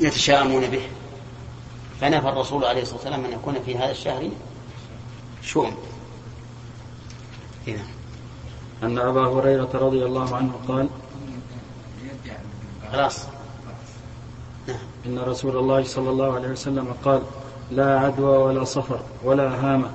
يتشاءمون 0.00 0.66
به. 0.66 0.82
فنفى 2.00 2.28
الرسول 2.28 2.64
عليه 2.64 2.82
الصلاة 2.82 2.96
والسلام 2.96 3.24
أن 3.24 3.32
يكون 3.32 3.54
في 3.66 3.78
هذا 3.78 3.90
الشهر 3.90 4.30
شؤم. 5.42 5.74
هنا 7.66 7.84
أن 8.82 8.98
أبا 8.98 9.26
هريرة 9.26 9.70
رضي 9.74 10.04
الله 10.04 10.36
عنه 10.36 10.52
قال 10.68 10.88
خلاص. 12.92 13.18
إن 15.06 15.18
رسول 15.18 15.56
الله 15.56 15.84
صلى 15.84 16.10
الله 16.10 16.34
عليه 16.34 16.48
وسلم 16.48 16.94
قال 17.04 17.22
لا 17.70 18.00
عدوى 18.00 18.36
ولا 18.36 18.64
صفر 18.64 19.00
ولا 19.24 19.48
هامة 19.48 19.90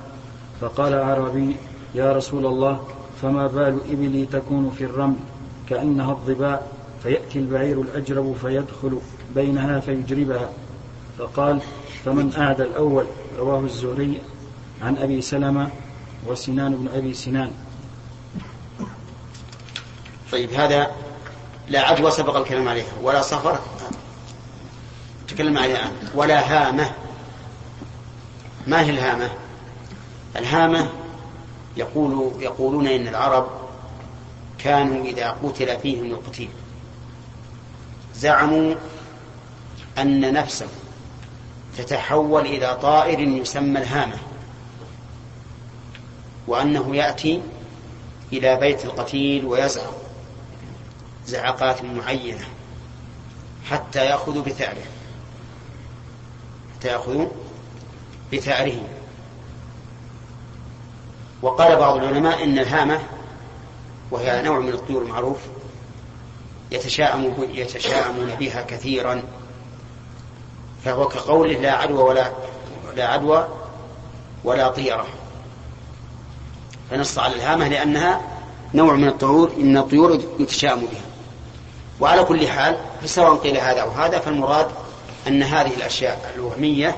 فقال 0.60 0.94
أعرابي 0.94 1.56
يا 1.94 2.12
رسول 2.12 2.46
الله 2.46 2.80
فما 3.22 3.46
بال 3.46 3.78
إبلي 3.90 4.26
تكون 4.26 4.70
في 4.78 4.84
الرمل 4.84 5.16
كأنها 5.68 6.12
الضباء؟ 6.12 6.72
فيأتي 7.02 7.38
البعير 7.38 7.80
الأجرب 7.80 8.36
فيدخل 8.42 8.98
بينها 9.34 9.80
فيجربها. 9.80 10.50
فقال 11.18 11.60
فمن 12.04 12.34
أعدى 12.38 12.62
الأول؟ 12.62 13.04
رواه 13.38 13.60
الزهري 13.60 14.20
عن 14.82 14.96
أبي 14.96 15.20
سلمة 15.20 15.68
وسنان 16.26 16.76
بن 16.76 16.88
أبي 16.94 17.14
سنان. 17.14 17.50
طيب 20.32 20.50
هذا 20.52 20.90
لا 21.68 21.80
عدوى 21.80 22.10
سبق 22.10 22.36
الكلام 22.36 22.68
عليها 22.68 22.92
ولا 23.02 23.22
صفر 23.22 23.58
تكلم 25.28 25.58
الآن 25.58 25.92
ولا 26.14 26.40
هامة. 26.40 26.90
ما 28.70 28.80
هي 28.80 28.90
الهامة؟ 28.90 29.30
الهامة 30.36 30.90
يقول 31.76 32.42
يقولون 32.42 32.86
إن 32.86 33.08
العرب 33.08 33.48
كانوا 34.58 35.04
إذا 35.04 35.30
قتل 35.30 35.78
فيهم 35.78 36.04
القتيل. 36.04 36.50
زعموا 38.14 38.74
أن 39.98 40.32
نفسه 40.32 40.66
تتحول 41.76 42.46
إلى 42.46 42.78
طائر 42.82 43.20
يسمى 43.20 43.78
الهامة 43.78 44.18
وأنه 46.46 46.96
يأتي 46.96 47.42
إلى 48.32 48.56
بيت 48.56 48.84
القتيل 48.84 49.44
ويزعق 49.44 49.96
زعقات 51.26 51.84
معينة 51.84 52.44
حتى 53.70 54.04
يأخذ 54.06 54.42
بثأره 54.42 54.86
حتى 56.76 56.88
يأخذ 56.88 57.26
بثأره 58.32 58.80
وقال 61.42 61.76
بعض 61.76 61.96
العلماء 61.96 62.44
إن 62.44 62.58
الهامة 62.58 63.00
وهي 64.10 64.42
نوع 64.42 64.58
من 64.58 64.72
الطيور 64.72 65.02
المعروف 65.02 65.38
يتشاءم 66.70 67.34
يتشاءمون 67.54 68.34
بها 68.40 68.62
كثيرا. 68.62 69.22
فهو 70.84 71.08
كقوله 71.08 71.58
لا 71.58 71.72
عدوى 71.72 72.02
ولا 72.02 72.32
لا 72.96 73.08
عدوى 73.08 73.48
ولا 74.44 74.68
طيرة. 74.68 75.06
فنص 76.90 77.18
على 77.18 77.34
الهامة 77.34 77.68
لأنها 77.68 78.20
نوع 78.74 78.94
من 78.94 79.08
الطيور 79.08 79.52
إن 79.58 79.76
الطيور 79.76 80.20
يتشاءم 80.38 80.80
بها. 80.80 81.10
وعلى 82.00 82.24
كل 82.24 82.48
حال 82.48 82.76
فسواء 83.02 83.34
قيل 83.34 83.56
هذا 83.56 83.80
أو 83.80 83.90
هذا 83.90 84.18
فالمراد 84.18 84.66
أن 85.28 85.42
هذه 85.42 85.74
الأشياء 85.76 86.32
الوهمية 86.34 86.96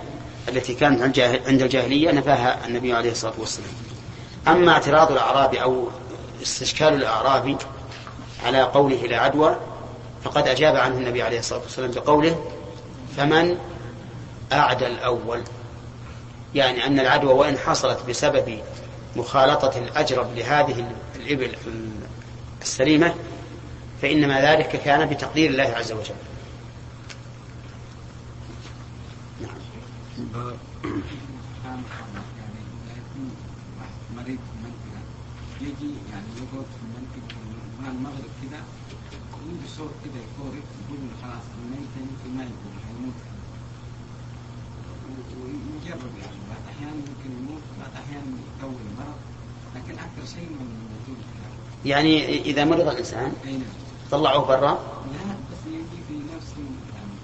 التي 0.49 0.75
كانت 0.75 1.03
عند 1.47 1.63
الجاهلية 1.63 2.11
نفاها 2.11 2.67
النبي 2.67 2.93
عليه 2.93 3.11
الصلاة 3.11 3.35
والسلام. 3.39 3.71
أما 4.49 4.73
اعتراض 4.73 5.13
الأعرابي 5.13 5.63
أو 5.63 5.89
استشكال 6.43 6.89
الأعرابي 6.89 7.57
على 8.45 8.63
قوله 8.63 8.97
لا 9.07 9.21
عدوى 9.21 9.57
فقد 10.25 10.49
أجاب 10.49 10.77
عنه 10.77 10.99
النبي 10.99 11.23
عليه 11.23 11.39
الصلاة 11.39 11.61
والسلام 11.61 11.91
بقوله 11.91 12.45
فمن 13.17 13.59
أعدى 14.53 14.87
الأول؟ 14.87 15.43
يعني 16.55 16.87
أن 16.87 17.01
العدوى 17.01 17.33
وإن 17.33 17.59
حصلت 17.59 17.99
بسبب 18.09 18.59
مخالطة 19.17 19.79
الأجرب 19.79 20.37
لهذه 20.37 20.87
الإبل 21.17 21.57
السليمة 22.63 23.15
فإنما 24.03 24.41
ذلك 24.41 24.69
كان 24.69 25.09
بتقدير 25.09 25.51
الله 25.51 25.75
عز 25.77 25.93
وجل. 25.93 26.15
مريض 34.16 34.38
في 34.38 35.64
يجي 35.64 35.95
يعني 36.11 36.26
يقعد 36.37 36.64
في 36.64 36.85
مع 37.83 37.88
المغرب 37.88 38.33
كده 38.42 38.59
عنده 39.35 39.66
صوت 39.76 39.90
كده 40.04 40.14
يقارب 40.14 40.64
يقول 40.81 41.00
خلاص 41.23 41.45
الميت 41.64 41.92
يمكن 42.00 42.37
ما 42.37 42.42
هيموت 42.42 43.19
ويجرب 45.42 46.12
يعني 46.21 46.37
أحيانا 46.69 46.97
يمكن 46.97 47.31
يموت 47.38 47.62
أحيانا 47.97 48.37
يطول 48.59 48.81
المرض 48.90 49.19
لكن 49.76 49.92
أكثر 49.99 50.35
شيء 50.35 50.49
من 50.49 50.92
يعني 51.85 52.40
إذا 52.40 52.64
مرض 52.64 52.88
الإنسان 52.88 53.33
طلعوه 54.11 54.47
برا؟ 54.47 54.73
لا 55.12 55.35
بس 55.52 55.66
يجي 55.66 56.02
في 56.09 56.14
نفس 56.37 56.52
يعني 56.95 57.14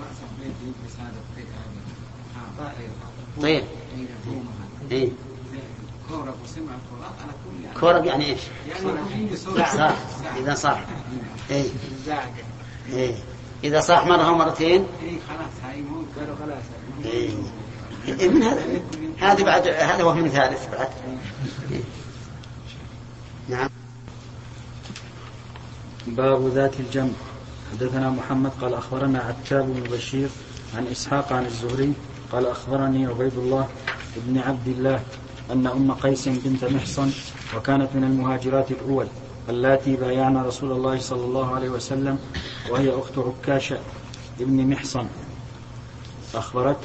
رأس 0.00 0.16
البيت 0.30 0.56
يجلس 0.62 0.96
هذا 1.00 1.20
البيت 1.30 1.48
هذا 1.48 1.77
طيب. 3.42 3.64
إيه. 4.90 5.10
كورب 7.80 8.04
يعني 8.04 8.26
إيش؟ 8.26 8.40
يعني 8.84 9.36
صح 9.36 9.94
إذا 10.36 10.54
صح 10.54 10.80
إيه. 11.50 11.68
إيه. 12.92 13.14
إذا 13.64 13.80
صاح 13.80 14.06
مرة 14.06 14.30
ومرتين 14.32 14.86
إيه. 15.02 15.18
خلاص 15.28 15.72
هيموت 15.72 16.06
قالوا 16.18 16.36
خلاص 16.36 16.64
إيه. 17.04 17.30
إيه 18.08 18.28
من 18.28 18.42
هذا؟ 18.42 18.80
هذا 19.18 19.44
بعد 19.44 19.68
هذا 19.68 20.04
وهم 20.04 20.28
ثالث 20.28 20.68
بعد. 20.72 20.88
إيه. 21.72 21.80
نعم. 23.48 23.68
باب 26.06 26.48
ذات 26.48 26.80
الجنب 26.80 27.14
حدثنا 27.72 28.10
محمد 28.10 28.50
قال 28.60 28.74
أخبرنا 28.74 29.18
عتاب 29.18 29.66
بن 29.66 29.96
بشير 29.96 30.28
عن 30.76 30.86
إسحاق 30.86 31.32
عن 31.32 31.46
الزهري 31.46 31.92
قال 32.32 32.46
أخبرني 32.46 33.06
عبيد 33.06 33.32
الله 33.38 33.68
بن 34.16 34.38
عبد 34.38 34.68
الله 34.68 35.00
أن 35.52 35.66
أم 35.66 35.92
قيس 35.92 36.28
بنت 36.28 36.64
محصن 36.64 37.10
وكانت 37.56 37.88
من 37.94 38.04
المهاجرات 38.04 38.70
الأول 38.70 39.06
اللاتي 39.48 39.96
بايعن 39.96 40.36
رسول 40.36 40.72
الله 40.72 40.98
صلى 40.98 41.24
الله 41.24 41.54
عليه 41.54 41.68
وسلم 41.68 42.18
وهي 42.70 42.90
أخت 42.90 43.18
عكاشة 43.18 43.78
ابن 44.40 44.70
محصن. 44.70 45.06
أخبرت 46.34 46.76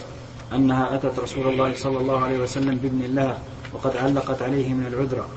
أنها 0.53 0.95
أتت 0.95 1.19
رسول 1.19 1.47
الله 1.47 1.75
صلى 1.75 1.97
الله 1.97 2.19
عليه 2.23 2.39
وسلم 2.39 2.75
بابن 2.75 3.15
لها 3.15 3.38
وقد 3.73 3.97
علقت 3.97 4.41
عليه 4.41 4.73
من 4.73 4.86
العذرة 4.86 5.27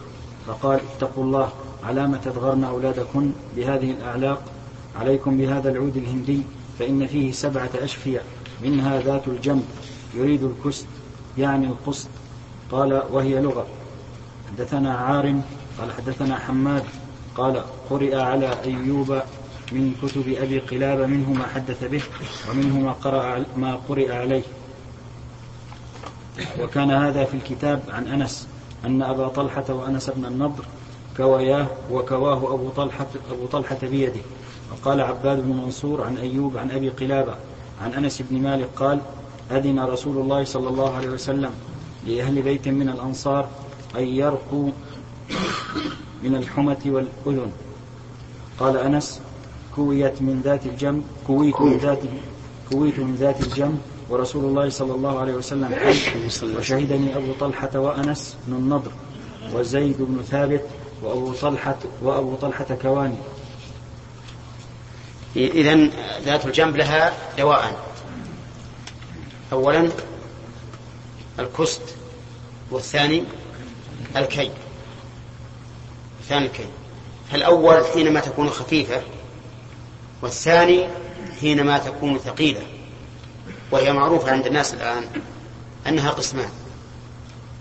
فقال 0.47 0.81
اتقوا 0.97 1.25
الله 1.25 1.53
علام 1.85 2.17
تدغرن 2.17 2.65
أولادكن 2.65 3.33
بهذه 3.57 3.91
الأعلاق. 3.91 4.43
عليكم 5.01 5.37
بهذا 5.39 5.71
العود 5.71 5.97
الهندي 5.97 6.43
فإن 6.79 7.07
فيه 7.07 7.33
سبعة 7.33 7.71
أشفية 7.75 8.23
منها 8.63 9.01
ذات 9.01 9.29
الجنب. 9.29 9.65
يريد 10.17 10.43
الكست 10.43 10.87
يعني 11.39 11.67
القسط. 11.67 12.09
قال 12.71 13.03
وهي 13.11 13.41
لغة. 13.41 13.67
حدثنا 14.51 14.95
عار 14.95 15.35
قال 15.81 15.93
حدثنا 15.93 16.39
حماد 16.39 16.83
قال 17.37 17.63
قرئ 17.91 18.17
على 18.17 18.63
أيوب 18.65 19.23
من 19.73 19.95
كتب 20.03 20.35
أبي 20.43 20.59
قلابة 20.59 21.07
منه 21.07 21.33
ما 21.33 21.47
حدث 21.47 21.85
به 21.85 22.03
ومنه 22.51 22.81
ما 22.81 22.93
قرأ 22.93 23.45
ما 23.57 23.79
قرئ 23.89 24.13
عليه. 24.13 24.43
وكان 26.61 26.91
هذا 26.91 27.25
في 27.25 27.35
الكتاب 27.35 27.83
عن 27.89 28.07
أنس 28.07 28.49
أن 28.85 29.03
أبا 29.03 29.29
طلحة 29.29 29.65
وأنس 29.69 30.11
بن 30.11 30.25
النضر 30.25 30.65
كوياه 31.17 31.67
وكواه 31.91 32.55
أبو 32.55 32.69
طلحة 32.69 33.07
أبو 33.33 33.47
طلحة 33.47 33.79
بيده. 33.83 34.21
وقال 34.73 35.01
عباد 35.01 35.43
بن 35.43 35.49
منصور 35.49 36.03
عن 36.05 36.17
أيوب 36.17 36.57
عن 36.57 36.71
أبي 36.71 36.89
قلابة 36.89 37.35
عن 37.83 37.95
أنس 37.95 38.23
بن 38.31 38.43
مالك 38.43 38.69
قال 38.77 39.01
أذن 39.51 39.81
رسول 39.81 40.17
الله 40.17 40.45
صلى 40.45 40.69
الله 40.69 40.97
عليه 40.97 41.09
وسلم 41.09 41.51
لأهل 42.07 42.43
بيت 42.43 42.69
من 42.69 42.89
الأنصار 42.89 43.49
أن 43.97 44.07
يرقوا 44.07 44.71
من 46.23 46.37
الحمة 46.37 46.77
والأذن. 46.87 47.53
قال 48.59 48.77
أنس 48.77 49.21
كويت 49.77 50.23
من 50.23 50.41
ذات 50.45 50.67
الجنب 50.67 51.05
كويت 51.27 51.61
من 51.61 51.79
ذات 51.79 51.99
كويت. 52.73 52.99
من 52.99 53.15
ذات 53.15 53.41
الجنب 53.41 53.79
ورسول 54.11 54.45
الله 54.45 54.69
صلى 54.69 54.95
الله 54.95 55.19
عليه 55.19 55.33
وسلم 55.33 55.75
حي 55.75 55.99
وشهدني 56.57 57.17
أبو 57.17 57.33
طلحة 57.41 57.71
وأنس 57.75 58.37
بن 58.47 58.57
النضر 58.57 58.91
وزيد 59.55 59.97
بن 59.99 60.23
ثابت 60.23 60.63
وأبو 61.03 61.33
طلحة 61.33 61.79
وأبو 62.03 62.35
طلحة 62.35 62.75
كواني. 62.83 63.17
إذا 65.37 65.91
ذات 66.25 66.47
الجنب 66.47 66.77
لها 66.77 67.13
دواء. 67.39 67.87
أولا 69.53 69.89
الكست 71.39 71.83
والثاني 72.71 73.25
الكي 74.17 74.51
الثاني 76.21 76.47
الكي 76.47 76.67
فالأول 77.31 77.85
حينما 77.95 78.21
تكون 78.21 78.51
خفيفة 78.51 79.03
والثاني 80.23 80.89
حينما 81.41 81.79
تكون 81.79 82.19
ثقيلة. 82.19 82.63
وهي 83.71 83.93
معروفة 83.93 84.31
عند 84.33 84.47
الناس 84.47 84.75
الآن 84.75 85.05
أنها 85.87 86.11
قسمان. 86.11 86.49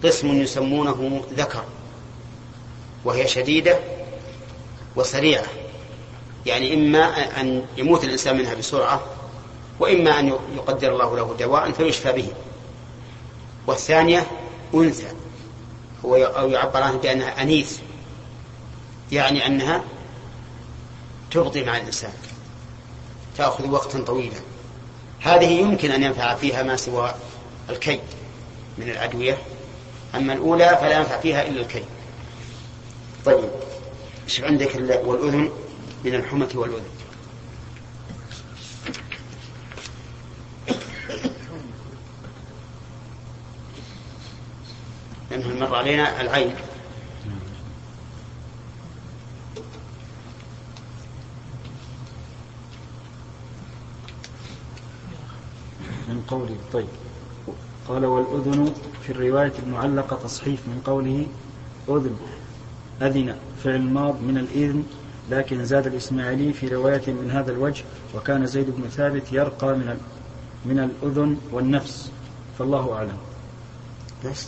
قسم 0.03 0.27
يسمونه 0.27 1.21
ذكر. 1.37 1.63
وهي 3.05 3.27
شديدة 3.27 3.79
وسريعة. 4.95 5.45
يعني 6.45 6.73
إما 6.73 7.05
أن 7.41 7.65
يموت 7.77 8.03
الإنسان 8.03 8.37
منها 8.37 8.53
بسرعة 8.53 9.03
وإما 9.79 10.19
أن 10.19 10.27
يقدر 10.55 10.93
الله 10.93 11.15
له 11.15 11.35
دواء 11.39 11.71
فيشفى 11.71 12.11
به. 12.11 12.27
والثانية 13.67 14.27
أنثى 14.73 15.07
هو 16.05 16.15
أو 16.15 16.49
يعبر 16.49 16.81
عنها 16.81 16.97
بأنها 16.97 17.41
أنيث 17.41 17.79
يعني 19.11 19.45
أنها 19.45 19.83
تبطي 21.31 21.63
مع 21.63 21.77
الإنسان 21.77 22.13
تأخذ 23.37 23.69
وقتا 23.69 23.99
طويلا. 23.99 24.39
هذه 25.19 25.59
يمكن 25.59 25.91
أن 25.91 26.03
ينفع 26.03 26.35
فيها 26.35 26.63
ما 26.63 26.75
سوى 26.75 27.13
الكي 27.69 27.99
من 28.77 28.89
الأدوية 28.89 29.37
أما 30.15 30.33
الأولى 30.33 30.77
فلا 30.81 30.97
ينفع 30.97 31.19
فيها 31.19 31.47
إلا 31.47 31.61
الكي 31.61 31.83
طيب 33.25 33.49
إيش 34.25 34.41
عندك 34.41 34.75
والأذن 35.05 35.51
من 36.03 36.15
الحمة 36.15 36.49
والأذن؟ 36.55 36.94
لأنه 45.35 45.59
مر 45.59 45.75
علينا 45.75 46.21
العين. 46.21 46.55
من 56.09 56.23
قوله 56.27 56.55
طيب. 56.73 56.87
قال 57.87 58.05
والأذن 58.05 58.73
في 59.03 59.11
الرواية 59.11 59.53
المعلقة 59.63 60.15
تصحيف 60.15 60.59
من 60.67 60.81
قوله 60.85 61.27
أذن. 61.89 62.17
أذن 63.01 63.35
فعل 63.63 63.81
ماض 63.81 64.21
من 64.21 64.37
الإذن 64.37 64.83
لكن 65.31 65.65
زاد 65.65 65.87
الإسماعيلي 65.87 66.53
في 66.53 66.67
رواية 66.67 67.13
من 67.13 67.31
هذا 67.31 67.51
الوجه 67.51 67.83
وكان 68.15 68.45
زيد 68.45 68.69
بن 68.69 68.89
ثابت 68.89 69.33
يرقى 69.33 69.67
من 69.67 69.99
من 70.65 70.79
الأذن 70.79 71.37
والنفس. 71.51 72.11
فالله 72.59 72.93
أعلم. 72.93 73.17
بس. 74.25 74.47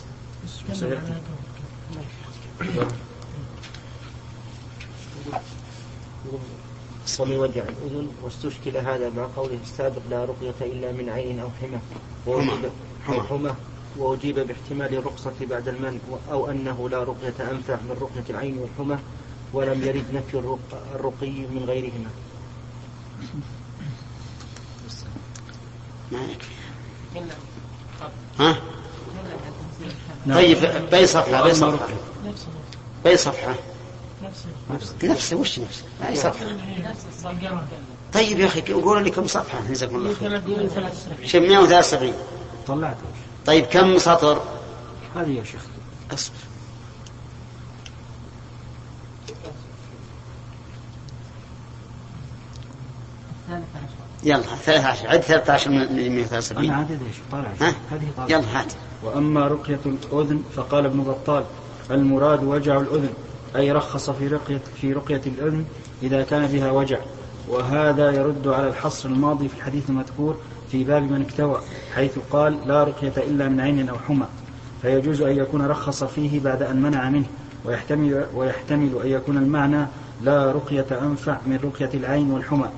صمي 7.06 7.38
وجع 7.38 7.64
الأذن 7.64 8.08
واستشكل 8.24 8.78
هذا 8.78 9.10
مع 9.10 9.28
قوله 9.36 9.58
السابق 9.64 10.02
لا 10.10 10.26
رقية 10.26 10.56
إلا 10.62 10.92
من 10.92 11.10
عين 11.10 11.40
أو 11.40 11.50
حمى. 11.62 11.80
وأجيب 12.26 12.72
حمى. 13.08 13.22
حمى. 13.22 13.56
وأجيب 13.98 14.40
باحتمال 14.40 14.94
الرخصة 14.94 15.34
بعد 15.42 15.68
المنع 15.68 15.98
أو 16.32 16.52
أنه 16.52 16.90
لا 16.90 17.04
رقية 17.04 17.52
أنفع 17.52 17.76
من 17.76 17.98
رقية 18.02 18.30
العين 18.30 18.58
والحمى 18.58 18.98
ولم 19.54 19.82
يرد 19.84 20.06
نفي 20.14 20.34
الرق- 20.38 20.84
الرقي 20.96 21.30
من 21.32 21.64
غيرهما. 21.68 22.10
ما 26.12 26.20
يكفي 26.26 26.52
ها؟ 28.40 28.62
نعم. 30.28 30.38
طيب 30.38 30.58
بأي 30.92 31.08
صفحة؟ 31.08 31.32
بأي 31.32 31.42
وأما 31.42 31.54
صفحة. 31.54 31.88
بأي 33.04 33.18
صفحة؟ 33.18 33.56
نفسه 35.04 35.36
وش 35.38 35.60
نفسه 35.60 35.84
أي 36.08 36.16
صفحة؟ 36.16 36.46
طيب 38.14 38.40
يا 38.40 38.46
أخي 38.46 38.62
قولوا 38.62 39.00
لي 39.00 39.10
كم 39.10 39.28
صفحة؟ 39.28 39.60
جزاكم 39.70 39.96
الله 39.96 40.14
خير. 40.14 40.42
شيء 41.26 41.42
173 41.42 42.14
طلعت. 42.68 42.98
طيب 43.46 43.66
كم 43.66 43.98
سطر؟ 43.98 44.42
هذه 45.16 45.30
يا 45.30 45.44
شيخ. 45.44 45.62
أصبر. 46.14 46.36
يلا 54.24 54.42
13 54.66 55.08
عد 55.08 55.22
13 55.22 55.70
من 55.70 55.78
من 55.78 56.00
أنا 56.00 56.10
173 56.10 56.72
عدد 56.72 57.00
إيش 57.08 57.16
طالع 57.32 57.52
ها؟ 57.62 57.74
هذه 57.92 58.08
طالعة 58.18 58.30
يلا 58.30 58.60
هات. 58.62 58.74
وأما 59.04 59.48
رقية 59.48 59.80
الأذن 59.86 60.42
فقال 60.56 60.86
ابن 60.86 61.04
بطال 61.04 61.44
المراد 61.92 62.44
وجع 62.44 62.80
الأذن 62.80 63.10
أي 63.56 63.72
رخص 63.72 64.10
في 64.10 64.28
رقية 64.28 64.62
في 64.82 64.94
رقية 64.94 65.22
الأذن 65.26 65.66
إذا 66.04 66.24
كان 66.24 66.48
بها 66.48 66.72
وجع. 66.72 67.00
وهذا 67.50 68.12
يرد 68.12 68.48
على 68.48 68.68
الحصر 68.68 69.10
الماضي 69.10 69.48
في 69.48 69.56
الحديث 69.58 69.90
المذكور 69.90 70.38
في 70.72 70.84
باب 70.84 71.04
من 71.04 71.22
اكتوى 71.22 71.62
حيث 71.96 72.20
قال 72.32 72.68
لا 72.68 72.84
رقية 72.84 73.14
إلا 73.18 73.50
من 73.50 73.60
عين 73.60 73.90
أو 73.90 73.96
حمى 74.08 74.26
فيجوز 74.82 75.22
أن 75.22 75.38
يكون 75.38 75.62
رخص 75.62 76.04
فيه 76.04 76.40
بعد 76.40 76.64
أن 76.64 76.82
منع 76.82 77.10
منه 77.10 77.26
ويحتمل, 77.66 78.26
ويحتمل 78.36 78.90
أن 79.04 79.08
يكون 79.12 79.38
المعنى 79.38 79.88
لا 80.22 80.52
رقية 80.52 80.86
أنفع 81.02 81.38
من 81.46 81.60
رقية 81.64 81.90
العين 81.94 82.32
والحمى 82.32 82.70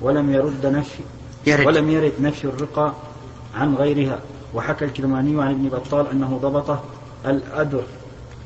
ولم 0.00 0.30
يرد 0.30 0.66
نفي 0.66 1.02
يرد. 1.46 1.66
ولم 1.66 1.90
يرد 1.90 2.12
نفي 2.20 2.44
الرقى 2.44 2.92
عن 3.54 3.74
غيرها. 3.74 4.20
وحكى 4.54 4.84
الكرماني 4.84 5.42
عن 5.42 5.50
ابن 5.50 5.68
بطال 5.68 6.10
أنه 6.10 6.38
ضبطه 6.42 6.82
الأدر. 7.26 7.84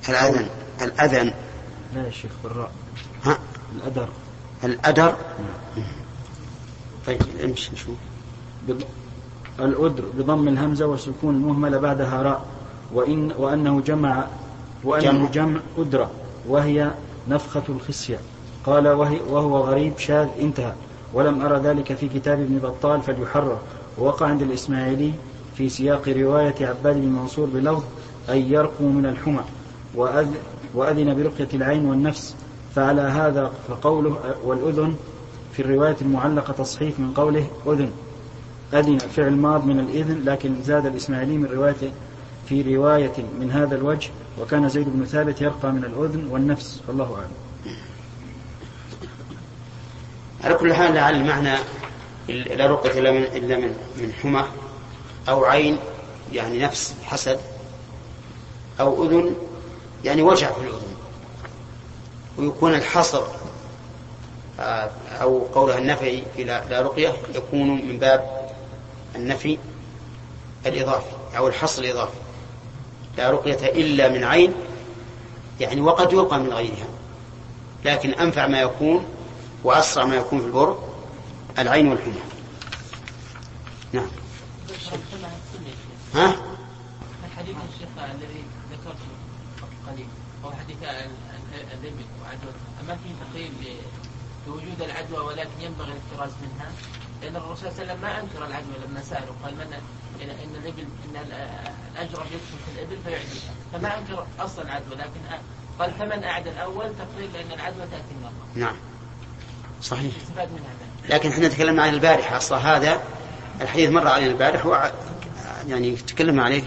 الأذن. 0.08 0.46
الأذن. 0.82 1.32
لا 1.94 2.06
يا 2.06 2.10
شيخ 2.10 2.30
بالراء 2.44 2.70
ها؟ 3.24 3.38
الأدر. 3.76 4.08
الأدر؟ 4.64 5.14
طيب 7.06 7.22
امشي 7.44 7.70
نشوف 7.72 7.96
الأدر 9.60 10.04
بضم 10.18 10.48
الهمزة 10.48 10.86
وسكون 10.86 11.34
المهملة 11.34 11.78
بعدها 11.78 12.22
راء. 12.22 12.44
وإن 12.92 13.32
وأنه 13.38 13.80
جمع 13.80 14.24
وأنه 14.84 15.28
جمع. 15.28 15.30
جمع 15.30 15.60
أدرة 15.78 16.10
وهي 16.48 16.90
نفخة 17.28 17.62
الخصية. 17.68 18.18
قال 18.66 18.88
وهي 18.88 19.20
وهو 19.28 19.58
غريب 19.58 19.98
شاذ 19.98 20.28
انتهى. 20.40 20.72
ولم 21.14 21.42
أرى 21.42 21.58
ذلك 21.58 21.94
في 21.94 22.08
كتاب 22.08 22.40
ابن 22.40 22.58
بطال 22.58 23.02
فليحرر. 23.02 23.58
ووقع 23.98 24.26
عند 24.26 24.42
الإسماعيلي 24.42 25.12
في 25.56 25.68
سياق 25.68 26.08
رواية 26.08 26.54
عباد 26.60 26.96
بن 26.96 27.08
منصور 27.08 27.46
بلفظ 27.46 27.82
أن 28.28 28.36
يرقوا 28.36 28.88
من 28.88 29.06
الحمى 29.06 29.44
وأذ 29.94 30.28
وأذن 30.74 31.14
برقية 31.14 31.48
العين 31.54 31.84
والنفس 31.84 32.36
فعلى 32.74 33.02
هذا 33.02 33.52
فقوله 33.68 34.36
والأذن 34.44 34.96
في 35.52 35.62
الرواية 35.62 35.96
المعلقة 36.02 36.52
تصحيف 36.52 37.00
من 37.00 37.12
قوله 37.14 37.46
أذن. 37.66 37.90
أذن 38.74 38.98
فعل 38.98 39.32
ماض 39.32 39.66
من 39.66 39.80
الإذن 39.80 40.22
لكن 40.24 40.62
زاد 40.62 40.86
الإسماعيلي 40.86 41.38
من 41.38 41.44
رواية 41.44 41.92
في 42.46 42.76
رواية 42.76 43.12
من 43.40 43.50
هذا 43.50 43.76
الوجه 43.76 44.10
وكان 44.40 44.68
زيد 44.68 44.88
بن 44.88 45.04
ثابت 45.04 45.40
يرقى 45.40 45.72
من 45.72 45.84
الأذن 45.84 46.26
والنفس. 46.30 46.80
والله 46.88 47.14
أعلم. 47.14 47.76
على 50.44 50.54
كل 50.54 50.74
حال 50.74 50.94
لعل 50.94 51.14
المعنى 51.14 51.58
لا 52.28 52.66
رقية 52.66 52.98
إلا 52.98 53.12
من 53.12 53.22
إلا 53.22 53.56
من 53.56 53.74
من 54.02 54.12
حمى. 54.12 54.44
أو 55.28 55.44
عين 55.44 55.78
يعني 56.32 56.58
نفس 56.58 56.94
حسد 57.04 57.40
أو 58.80 59.04
أذن 59.04 59.34
يعني 60.04 60.22
وجع 60.22 60.52
في 60.52 60.60
الأذن. 60.60 60.94
ويكون 62.38 62.74
الحصر 62.74 63.22
آه، 64.60 64.90
أو 65.20 65.38
قولها 65.38 65.78
النفي 65.78 66.22
في 66.36 66.44
لا 66.44 66.80
رقية 66.82 67.12
يكون 67.34 67.68
من 67.68 67.98
باب 67.98 68.50
النفي 69.16 69.58
الإضافي 70.66 71.36
أو 71.36 71.48
الحصر 71.48 71.82
الإضافي. 71.82 72.18
لا 73.18 73.30
رقية 73.30 73.66
إلا 73.66 74.08
من 74.08 74.24
عين 74.24 74.52
يعني 75.60 75.80
وقد 75.80 76.12
يرقى 76.12 76.38
من 76.38 76.52
غيرها. 76.52 76.88
لكن 77.84 78.10
أنفع 78.10 78.46
ما 78.46 78.60
يكون 78.60 79.04
وأسرع 79.64 80.04
ما 80.04 80.16
يكون 80.16 80.40
في 80.40 80.46
البر 80.46 80.78
العين 81.58 81.88
والحمى. 81.88 82.20
نعم. 83.92 84.06
ها؟ 86.14 86.36
الحديث 87.26 87.56
الشيخ 87.74 87.88
الذي 88.14 88.44
ذكرته 88.72 89.08
قليل. 89.86 90.06
هو 90.44 90.50
حديث 90.52 90.76
ال- 90.82 90.88
ال- 90.88 91.54
الابل 91.54 92.04
وعدوى. 92.22 92.52
أما 92.80 92.94
في 92.96 93.08
تقييد 93.32 93.52
بوجود 94.46 94.82
العدوى 94.82 95.18
ولكن 95.26 95.60
ينبغي 95.60 95.92
الاحتراز 95.92 96.30
منها 96.42 96.70
لأن 97.22 97.36
الرسول 97.36 97.56
صلى 97.56 97.68
الله 97.70 97.80
عليه 97.82 97.92
وسلم 97.92 98.00
ما 98.02 98.20
أنكر 98.20 98.46
العدوى 98.46 98.74
لما 98.88 99.02
سالوا 99.02 99.34
قال 99.44 99.54
من 99.54 99.60
ان 99.60 100.30
إن 100.30 100.54
الابل 100.54 100.80
إن 101.10 101.16
ال- 101.16 101.32
الاجرب 101.92 102.26
يدخل 102.26 102.58
في 102.66 102.72
الإبل 102.74 102.96
فيعديها 103.04 103.52
فما 103.72 103.98
أنكر 103.98 104.26
أصلا 104.40 104.64
العدوى 104.64 104.94
لكن 104.96 105.20
قال 105.78 105.90
فمن 105.94 106.24
اعد 106.24 106.46
الأول 106.46 106.92
تقرير 106.98 107.30
لأن 107.32 107.52
العدوى 107.52 107.86
تأتي 107.86 108.14
المره 108.18 108.66
نعم. 108.66 108.76
صحيح. 109.82 110.14
استفاد 110.22 110.48
منها. 110.52 110.74
لكن 111.16 111.28
إحنا 111.30 111.48
تكلمنا 111.48 111.82
عن 111.82 111.88
البارحة. 111.94 112.36
أصلا 112.36 112.58
هذا 112.76 113.02
الحديث 113.60 113.90
مر 113.90 114.08
علينا 114.08 114.30
البارح 114.30 114.66
وع- 114.66 114.92
يعني 115.68 115.96
تكلمنا 115.96 116.42
عليه 116.44 116.62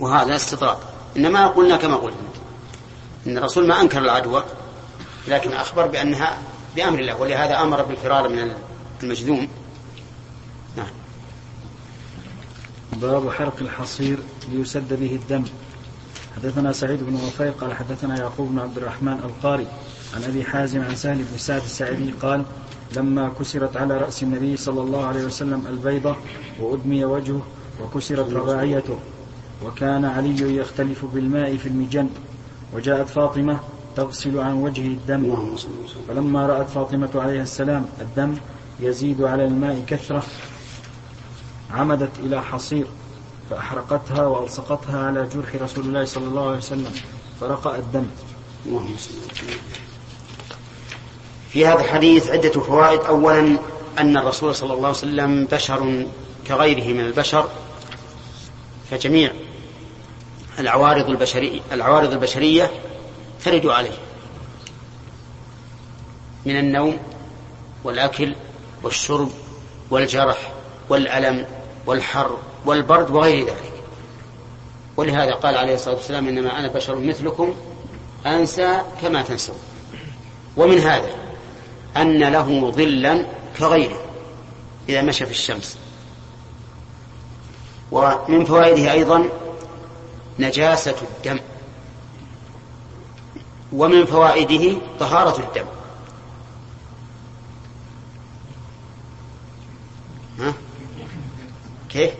وهذا 0.00 0.36
استطراد. 0.36 0.78
إنما 1.16 1.46
قلنا 1.46 1.76
كما 1.76 1.96
قلنا 1.96 2.16
إن 3.26 3.38
الرسول 3.38 3.66
ما 3.68 3.80
أنكر 3.80 3.98
العدوى 3.98 4.44
لكن 5.28 5.52
أخبر 5.52 5.86
بأنها 5.86 6.38
بأمر 6.76 6.98
الله 6.98 7.16
ولهذا 7.20 7.62
أمر 7.62 7.82
بالفرار 7.82 8.28
من 8.28 8.52
المجذوم. 9.02 9.48
نعم. 10.76 10.86
باب 12.92 13.30
حرق 13.30 13.56
الحصير 13.60 14.18
ليسد 14.52 14.94
به 15.00 15.14
الدم. 15.14 15.44
حدثنا 16.36 16.72
سعيد 16.72 17.02
بن 17.02 17.14
وفيق 17.14 17.60
قال 17.60 17.74
حدثنا 17.74 18.18
يعقوب 18.18 18.48
بن 18.48 18.58
عبد 18.58 18.76
الرحمن 18.76 19.12
القاري 19.12 19.66
عن 20.14 20.24
أبي 20.24 20.44
حازم 20.44 20.82
عن 20.82 20.96
سهل 20.96 21.18
بن 21.18 21.38
سعد 21.38 21.62
الساعدي 21.62 22.10
قال 22.10 22.44
لما 22.96 23.28
كسرت 23.28 23.76
على 23.76 23.98
رأس 23.98 24.22
النبي 24.22 24.56
صلى 24.56 24.80
الله 24.80 25.04
عليه 25.04 25.24
وسلم 25.24 25.66
البيضة 25.66 26.16
وأدمي 26.60 27.04
وجهه 27.04 27.42
وكسرت 27.82 28.32
رباعيته 28.32 28.98
وكان 29.64 30.04
علي 30.04 30.56
يختلف 30.56 31.04
بالماء 31.04 31.56
في 31.56 31.66
المجن 31.68 32.08
وجاءت 32.74 33.08
فاطمة 33.08 33.60
تغسل 33.96 34.38
عن 34.38 34.54
وجهه 34.54 34.86
الدم. 34.86 35.56
فلما 36.08 36.46
رأت 36.46 36.68
فاطمة 36.68 37.10
عليه 37.14 37.42
السلام 37.42 37.86
الدم 38.00 38.34
يزيد 38.80 39.22
على 39.22 39.44
الماء 39.44 39.84
كثرة 39.86 40.22
عمدت 41.70 42.18
إلى 42.18 42.42
حصير 42.42 42.86
فأحرقتها 43.50 44.26
وألصقتها 44.26 45.06
على 45.06 45.28
جرح 45.34 45.54
رسول 45.62 45.84
الله 45.84 46.04
صلى 46.04 46.26
الله 46.26 46.46
عليه 46.48 46.58
وسلم 46.58 46.92
فرقأ 47.40 47.76
الدم. 47.78 48.06
اللهم 48.66 48.96
صل 48.98 49.14
وسلم 49.32 49.79
في 51.52 51.66
هذا 51.66 51.80
الحديث 51.80 52.30
عدة 52.30 52.60
فوائد. 52.60 53.00
أولا 53.00 53.58
أن 53.98 54.16
الرسول 54.16 54.54
صلى 54.54 54.72
الله 54.72 54.88
عليه 54.88 54.98
وسلم 54.98 55.44
بشر 55.44 56.06
كغيره 56.48 56.94
من 56.94 57.00
البشر 57.00 57.48
فجميع 58.90 59.32
العوارض 60.58 61.10
البشرية 61.10 61.60
العوارض 61.72 62.12
البشرية 62.12 62.70
ترد 63.44 63.66
عليه 63.66 63.98
من 66.46 66.56
النوم 66.56 66.98
والأكل 67.84 68.34
والشرب 68.82 69.30
والجرح 69.90 70.52
والألم 70.88 71.46
والحر 71.86 72.38
والبرد 72.66 73.10
وغير 73.10 73.46
ذلك. 73.46 73.72
ولهذا 74.96 75.32
قال 75.34 75.56
عليه 75.56 75.74
الصلاة 75.74 75.94
والسلام 75.94 76.28
إنما 76.28 76.58
أنا 76.58 76.68
بشر 76.68 76.96
مثلكم 76.96 77.54
أنسى 78.26 78.80
كما 79.02 79.22
تنسون. 79.22 79.58
ومن 80.56 80.78
هذا 80.78 81.19
أن 81.96 82.18
له 82.18 82.70
ظلا 82.70 83.26
كغيره 83.58 84.00
إذا 84.88 85.02
مشى 85.02 85.26
في 85.26 85.32
الشمس 85.32 85.78
ومن 87.92 88.44
فوائده 88.44 88.92
أيضا 88.92 89.28
نجاسة 90.38 90.96
الدم 91.02 91.40
ومن 93.72 94.06
فوائده 94.06 94.76
طهارة 95.00 95.40
الدم 95.40 95.66
ها؟ 100.38 100.54
كيف؟ 101.88 102.10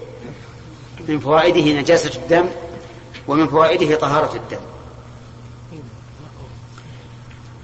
من 1.09 1.21
فوائده 1.21 1.81
نجاسة 1.81 2.21
الدم 2.23 2.49
ومن 3.29 3.47
فوائده 3.49 3.97
طهارة 3.97 4.37
الدم 4.37 4.70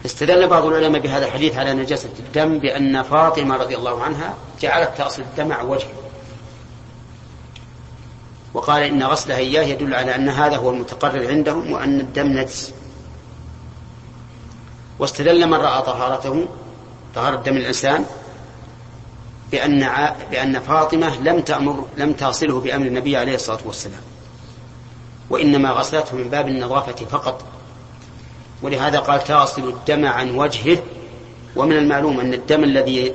استدل 0.07 0.49
بعض 0.49 0.65
العلماء 0.65 1.01
بهذا 1.01 1.27
الحديث 1.27 1.57
على 1.57 1.75
نجاسة 1.75 2.11
الدم 2.19 2.59
بأن 2.59 3.03
فاطمة 3.03 3.57
رضي 3.57 3.77
الله 3.77 4.03
عنها 4.03 4.35
جعلت 4.61 4.91
تأصل 4.99 5.23
الدم 5.23 5.53
عن 5.53 5.67
وجهه. 5.67 5.93
وقال 8.55 8.83
إن 8.83 9.03
غسلها 9.03 9.37
إياه 9.37 9.63
يدل 9.63 9.95
على 9.95 10.15
أن 10.15 10.29
هذا 10.29 10.57
هو 10.57 10.71
المتقرر 10.71 11.29
عندهم 11.29 11.73
وأن 11.73 12.01
الدم 12.01 12.27
نجس. 12.27 12.75
واستدل 14.99 15.47
من 15.47 15.55
رأى 15.55 15.83
طهارته 15.83 16.49
طهارة 17.15 17.37
دم 17.37 17.57
الإنسان 17.57 18.05
بأن. 19.51 19.89
بأن 20.31 20.61
فاطمة 20.61 21.21
لم 21.21 21.41
تأمر 21.41 21.85
لم 21.97 22.13
تصله 22.13 22.61
بأمر 22.61 22.87
النبي 22.87 23.17
عليه 23.17 23.35
الصلاة 23.35 23.61
والسلام. 23.65 24.03
وإنما 25.31 25.71
غسلته 25.71 26.17
من 26.17 26.29
باب 26.29 26.49
النظافة 26.49 27.05
فقط. 27.05 27.45
ولهذا 28.63 28.99
قال 28.99 29.25
تصل 29.25 29.69
الدم 29.69 30.07
عن 30.07 30.31
وجهه 30.35 30.83
ومن 31.57 31.77
المعلوم 31.77 32.21
أن 32.21 32.35
الدم 32.35 32.65
الذي 32.65 33.13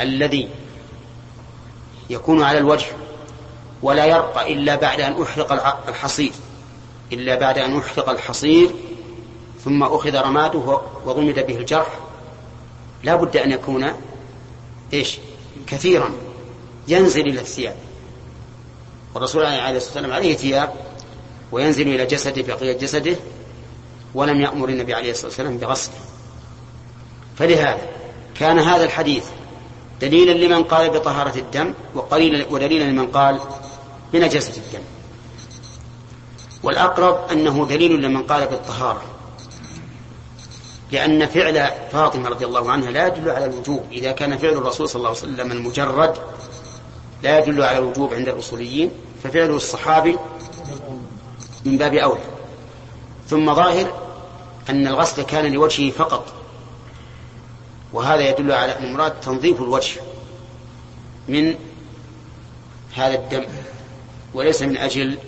الذي 0.00 0.48
يكون 2.10 2.42
على 2.42 2.58
الوجه 2.58 2.86
ولا 3.82 4.04
يرقى 4.04 4.52
إلا 4.52 4.76
بعد 4.76 5.00
أن 5.00 5.22
أحرق 5.22 5.52
الحصير 5.88 6.32
إلا 7.12 7.34
بعد 7.34 7.58
أن 7.58 7.76
أحرق 7.76 8.10
الحصير 8.10 8.70
ثم 9.64 9.82
أخذ 9.82 10.16
رماده 10.16 10.80
وضمد 11.04 11.46
به 11.46 11.56
الجرح 11.56 11.98
لا 13.02 13.14
بد 13.14 13.36
أن 13.36 13.52
يكون 13.52 13.92
إيش؟ 14.92 15.18
كثيرا 15.66 16.10
ينزل 16.88 17.20
إلى 17.20 17.40
الثياب. 17.40 17.76
والرسول 19.14 19.44
عليه 19.44 19.58
الصلاة 19.58 19.74
والسلام 19.74 20.12
عليه 20.12 20.36
ثياب 20.36 20.72
وينزل 21.52 21.88
إلى 21.88 22.06
جسده 22.06 22.42
بقية 22.42 22.72
جسده 22.72 23.16
ولم 24.14 24.40
يأمر 24.40 24.68
النبي 24.68 24.94
عليه 24.94 25.10
الصلاة 25.10 25.26
والسلام 25.26 25.58
بغسله 25.58 25.94
فلهذا 27.36 27.88
كان 28.34 28.58
هذا 28.58 28.84
الحديث 28.84 29.24
دليلا 30.00 30.46
لمن 30.46 30.64
قال 30.64 30.90
بطهارة 30.90 31.38
الدم 31.38 31.74
ودليلا 32.50 32.84
لمن 32.84 33.06
قال 33.06 33.40
بنجاسة 34.12 34.62
الدم. 34.62 34.82
والأقرب 36.62 37.30
أنه 37.32 37.66
دليل 37.66 38.02
لمن 38.02 38.22
قال 38.22 38.46
بالطهارة. 38.46 39.02
لأن 40.92 41.26
فعل 41.26 41.70
فاطمة 41.92 42.28
رضي 42.28 42.44
الله 42.44 42.70
عنها 42.70 42.90
لا 42.90 43.06
يدل 43.06 43.30
على 43.30 43.44
الوجوب. 43.44 43.82
إذا 43.92 44.12
كان 44.12 44.38
فعل 44.38 44.52
الرسول 44.52 44.88
صلى 44.88 44.98
الله 44.98 45.08
عليه 45.08 45.18
وسلم 45.18 45.52
المجرد 45.52 46.18
لا 47.22 47.38
يدل 47.38 47.62
على 47.62 47.78
الوجوب 47.78 48.14
عند 48.14 48.28
الأصوليين 48.28 48.90
ففعل 49.24 49.50
الصحابي 49.50 50.16
من 51.64 51.78
باب 51.78 51.94
أولى. 51.94 52.37
ثم 53.28 53.54
ظاهر 53.54 54.08
أن 54.70 54.86
الغسل 54.86 55.22
كان 55.22 55.52
لوجهه 55.52 55.90
فقط 55.90 56.32
وهذا 57.92 58.28
يدل 58.28 58.52
على 58.52 58.78
أن 58.78 58.84
المراد 58.84 59.20
تنظيف 59.20 59.62
الوجه 59.62 60.00
من 61.28 61.54
هذا 62.94 63.14
الدم 63.14 63.44
وليس 64.34 64.62
من 64.62 64.76
أجل 64.76 65.18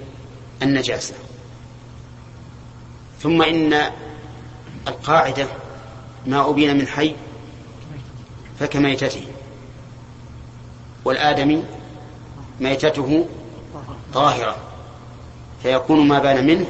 النجاسة. 0.62 1.14
ثم 3.20 3.42
إن 3.42 3.90
القاعدة 4.88 5.46
ما 6.26 6.50
أبين 6.50 6.78
من 6.78 6.86
حي 6.86 7.14
فكميتته 8.60 9.26
والآدمي 11.04 11.64
ميتته 12.60 13.28
طاهرة 14.14 14.56
فيكون 15.62 16.08
ما 16.08 16.18
بان 16.18 16.46
منه 16.46 16.66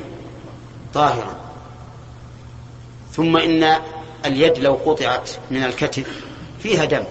طاهرا 0.94 1.36
ثم 3.12 3.36
إن 3.36 3.80
اليد 4.26 4.58
لو 4.58 4.74
قطعت 4.74 5.30
من 5.50 5.64
الكتف 5.64 6.24
فيها 6.58 6.84
دم. 6.84 7.04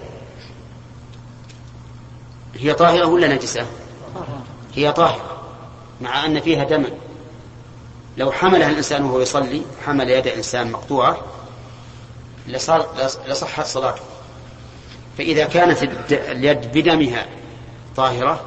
هي 2.54 2.74
طاهرة 2.74 3.06
ولا 3.06 3.34
نجسة؟ 3.34 3.66
هي 4.74 4.92
طاهرة 4.92 5.42
مع 6.00 6.26
أن 6.26 6.40
فيها 6.40 6.64
دما 6.64 6.90
لو 8.16 8.32
حملها 8.32 8.70
الإنسان 8.70 9.04
وهو 9.04 9.20
يصلي 9.20 9.62
حمل 9.86 10.10
يد 10.10 10.26
إنسان 10.26 10.70
مقطوعة 10.70 11.18
لصار 12.46 12.94
لصحت 13.28 13.66
صلاته. 13.66 14.02
فإذا 15.18 15.44
كانت 15.44 15.82
اليد 16.12 16.78
بدمها 16.78 17.26
طاهرة 17.96 18.44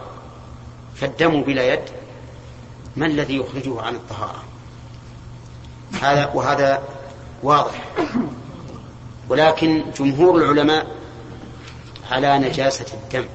فالدم 0.96 1.42
بلا 1.42 1.74
يد 1.74 1.84
ما 2.96 3.06
الذي 3.06 3.38
يخرجه 3.38 3.82
عن 3.82 3.96
الطهارة؟ 3.96 4.44
هذا 6.02 6.32
وهذا 6.34 6.84
واضح. 7.44 7.84
ولكن 9.30 9.84
جمهور 10.00 10.36
العلماء 10.38 10.88
على 12.12 12.40
نجاسة 12.40 12.86
الدم. 12.94 13.26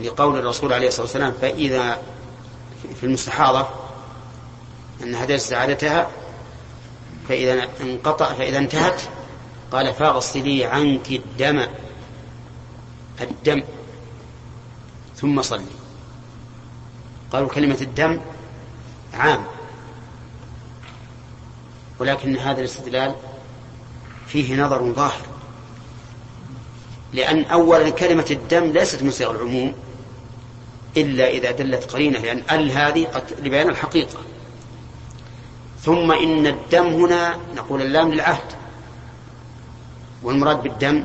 لقول 0.00 0.38
الرسول 0.38 0.72
عليه 0.72 0.88
الصلاة 0.88 1.02
والسلام 1.02 1.32
فإذا 1.32 1.98
في 3.00 3.06
المستحاضة 3.06 3.66
أنها 5.02 5.24
دست 5.24 5.52
عادتها 5.52 6.08
فإذا 7.28 7.68
انقطع 7.80 8.32
فإذا 8.34 8.58
انتهت 8.58 9.02
قال 9.72 9.94
فاغسلي 9.94 10.64
عنك 10.64 11.10
الدم 11.10 11.66
الدم 13.20 13.62
ثم 15.16 15.42
صلي. 15.42 15.64
قالوا 17.32 17.48
كلمة 17.48 17.78
الدم 17.80 18.20
عام. 19.14 19.44
ولكن 21.98 22.36
هذا 22.36 22.60
الاستدلال 22.60 23.14
فيه 24.26 24.62
نظر 24.62 24.92
ظاهر. 24.92 25.26
لأن 27.12 27.44
أولا 27.44 27.90
كلمة 27.90 28.26
الدم 28.30 28.64
ليست 28.64 29.02
من 29.02 29.10
صيغ 29.10 29.30
العموم 29.30 29.74
إلا 30.96 31.28
إذا 31.28 31.50
دلت 31.50 31.92
قرينة 31.92 32.18
لأن 32.18 32.42
ال 32.50 32.70
هذه 32.70 33.04
قد 33.04 33.22
لبيان 33.42 33.68
الحقيقة. 33.68 34.18
ثم 35.82 36.12
إن 36.12 36.46
الدم 36.46 36.86
هنا 36.86 37.36
نقول 37.56 37.82
اللام 37.82 38.12
للعهد. 38.12 38.52
والمراد 40.22 40.62
بالدم 40.62 41.04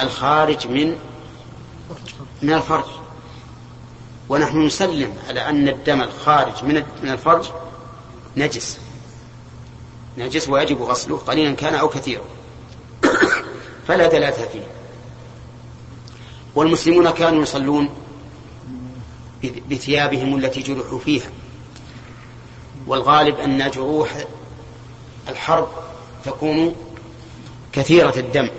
الخارج 0.00 0.66
من 0.66 0.96
من 2.42 2.52
الفرج. 2.52 2.84
ونحن 4.28 4.66
نسلم 4.66 5.14
على 5.28 5.48
أن 5.48 5.68
الدم 5.68 6.00
الخارج 6.02 6.64
من 6.64 6.74
من 7.02 7.08
الفرج 7.10 7.44
نجس. 8.36 8.78
نجس 10.18 10.48
ويجب 10.48 10.82
غسله 10.82 11.16
قليلا 11.16 11.54
كان 11.54 11.74
أو 11.74 11.88
كثيرا. 11.88 12.24
فلا 13.86 14.06
دلالة 14.08 14.48
فيه. 14.52 14.66
والمسلمون 16.54 17.10
كانوا 17.10 17.42
يصلون 17.42 17.90
بثيابهم 19.70 20.36
التي 20.36 20.60
جرحوا 20.60 20.98
فيها. 20.98 21.30
والغالب 22.86 23.38
أن 23.38 23.70
جروح 23.70 24.24
الحرب 25.28 25.68
تكون 26.24 26.76
كثيرة 27.72 28.14
الدم. 28.16 28.50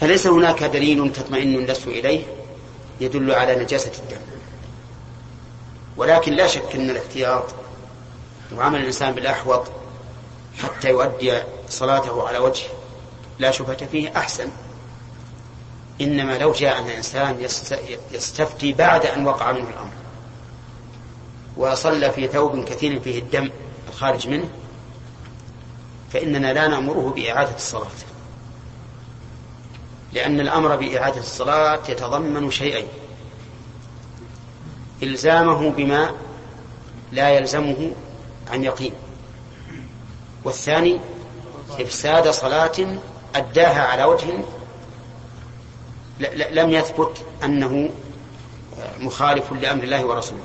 فليس 0.00 0.26
هناك 0.26 0.64
دليل 0.64 1.12
تطمئن 1.12 1.54
النفس 1.54 1.86
إليه 1.86 2.22
يدل 3.00 3.32
على 3.32 3.62
نجاسة 3.62 3.92
الدم. 3.98 4.20
ولكن 5.96 6.32
لا 6.32 6.46
شك 6.46 6.74
أن 6.74 6.90
الاحتياط 6.90 7.44
وعمل 8.56 8.80
الإنسان 8.80 9.12
بالأحوط 9.14 9.77
حتى 10.62 10.88
يؤدي 10.88 11.42
صلاته 11.68 12.28
على 12.28 12.38
وجه 12.38 12.64
لا 13.38 13.50
شبهة 13.50 13.86
فيه 13.86 14.16
أحسن. 14.16 14.48
إنما 16.00 16.38
لو 16.38 16.52
جاء 16.52 16.78
الإنسان 16.78 17.40
يستفتي 18.12 18.72
بعد 18.72 19.06
أن 19.06 19.26
وقع 19.26 19.52
منه 19.52 19.68
الأمر 19.68 19.92
وصلى 21.56 22.10
في 22.10 22.28
ثوب 22.28 22.64
كثير 22.64 23.00
فيه 23.00 23.18
الدم 23.18 23.50
الخارج 23.88 24.28
منه 24.28 24.48
فإننا 26.12 26.52
لا 26.52 26.68
نأمره 26.68 27.12
بإعادة 27.16 27.56
الصلاة. 27.56 27.90
لأن 30.12 30.40
الأمر 30.40 30.76
بإعادة 30.76 31.20
الصلاة 31.20 31.80
يتضمن 31.88 32.50
شيئين. 32.50 32.86
إلزامه 35.02 35.70
بما 35.70 36.14
لا 37.12 37.30
يلزمه 37.30 37.92
عن 38.50 38.64
يقين. 38.64 38.92
والثاني 40.48 41.00
إفساد 41.80 42.30
صلاة 42.30 42.98
أداها 43.34 43.82
على 43.82 44.04
وجه 44.04 44.26
لم 46.50 46.70
يثبت 46.70 47.24
أنه 47.44 47.90
مخالف 48.98 49.52
لأمر 49.52 49.84
الله 49.84 50.04
ورسوله. 50.04 50.40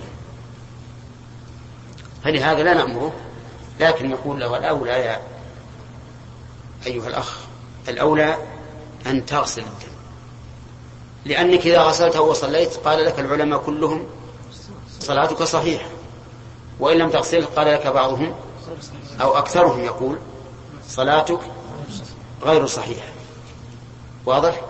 فلهذا 2.23 2.63
لا 2.63 2.73
نأمره 2.73 3.13
لكن 3.79 4.09
نقول 4.09 4.39
له 4.39 4.57
الأولى 4.57 4.91
يا 4.91 5.21
أيها 6.85 7.07
الأخ 7.07 7.37
الأولى 7.89 8.37
أن 9.07 9.25
تغسل 9.25 9.61
الدم. 9.61 9.93
لأنك 11.25 11.67
إذا 11.67 11.81
غسلته 11.81 12.21
وصليت 12.21 12.75
قال 12.75 13.05
لك 13.05 13.19
العلماء 13.19 13.59
كلهم 13.59 14.05
صلاتك 14.99 15.43
صحيحة 15.43 15.85
وإن 16.79 16.97
لم 16.97 17.09
تغسله 17.09 17.45
قال 17.45 17.67
لك 17.67 17.87
بعضهم 17.87 18.35
أو 19.21 19.38
أكثرهم 19.38 19.79
يقول 19.79 20.17
صلاتك 20.88 21.39
غير 22.43 22.65
صحيحة. 22.65 23.07
واضح؟ 24.25 24.62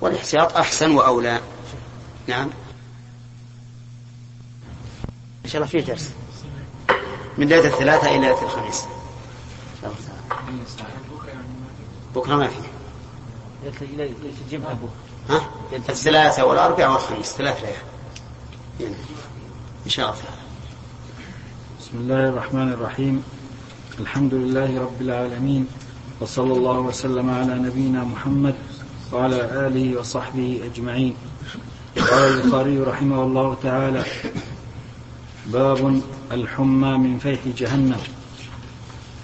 والاحتياط 0.00 0.56
أحسن 0.56 0.94
وأولى. 0.94 1.40
نعم. 2.26 2.50
إن 5.44 5.50
شاء 5.50 5.56
الله 5.56 5.66
فيه 5.66 5.80
درس. 5.80 6.10
من 7.38 7.48
ليلة 7.48 7.66
الثلاثة 7.66 8.10
إلى 8.10 8.18
ليلة 8.18 8.42
الخميس. 8.42 8.84
بكرة 12.14 12.36
ما 12.36 12.48
فيه 12.48 12.72
ها؟ 15.28 15.50
الثلاثة 15.72 16.44
والأربعاء 16.44 16.92
والخميس. 16.92 17.32
ثلاث 17.32 17.62
ليال 17.62 18.94
إن 19.84 19.90
شاء 19.90 20.10
الله. 20.10 20.22
بسم 21.80 21.96
الله 21.98 22.28
الرحمن 22.28 22.72
الرحيم. 22.72 23.24
الحمد 24.02 24.34
لله 24.34 24.80
رب 24.80 25.00
العالمين 25.00 25.66
وصلى 26.20 26.52
الله 26.52 26.78
وسلم 26.78 27.30
على 27.30 27.54
نبينا 27.54 28.04
محمد 28.04 28.54
وعلى 29.12 29.66
آله 29.66 30.00
وصحبه 30.00 30.60
أجمعين. 30.64 31.14
قال 31.96 32.22
البخاري 32.34 32.78
رحمه 32.78 33.22
الله 33.22 33.56
تعالى 33.62 34.04
باب 35.46 36.00
الحمى 36.32 36.98
من 36.98 37.18
فيح 37.18 37.40
جهنم. 37.56 38.00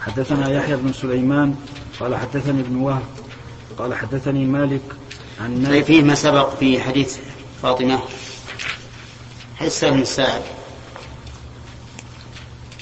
حدثنا 0.01 0.51
يحيى 0.51 0.77
بن 0.77 0.93
سليمان 0.93 1.55
قال 2.01 2.17
حدثني 2.17 2.61
ابن 2.61 2.77
وهب 2.77 3.03
قال 3.79 3.95
حدثني 3.95 4.45
مالك 4.45 4.83
عن 5.41 5.67
طيب 5.67 5.85
فيه 5.85 6.03
ما 6.03 6.15
سبق 6.15 6.55
في 6.55 6.81
حديث 6.81 7.19
فاطمة؟ 7.63 7.99
حديث 9.57 9.85
سهل 10.05 10.43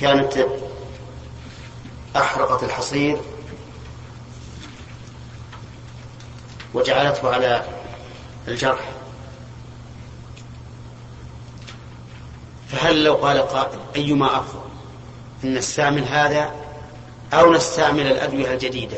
كانت 0.01 0.47
أحرقت 2.17 2.63
الحصير 2.63 3.21
وجعلته 6.75 7.35
على 7.35 7.65
الجرح. 8.49 8.91
فهل 12.69 13.05
لو 13.05 13.15
قال 13.15 13.39
قائل 13.39 13.79
أيما 13.97 14.39
أفضل 14.39 14.61
أن 15.45 15.55
نستعمل 15.55 16.05
هذا 16.05 16.55
أو 17.33 17.53
نستعمل 17.53 18.07
الأدوية 18.07 18.55
الجديدة؟ 18.55 18.97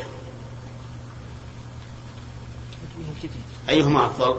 أيهما 3.68 4.06
أفضل؟ 4.06 4.36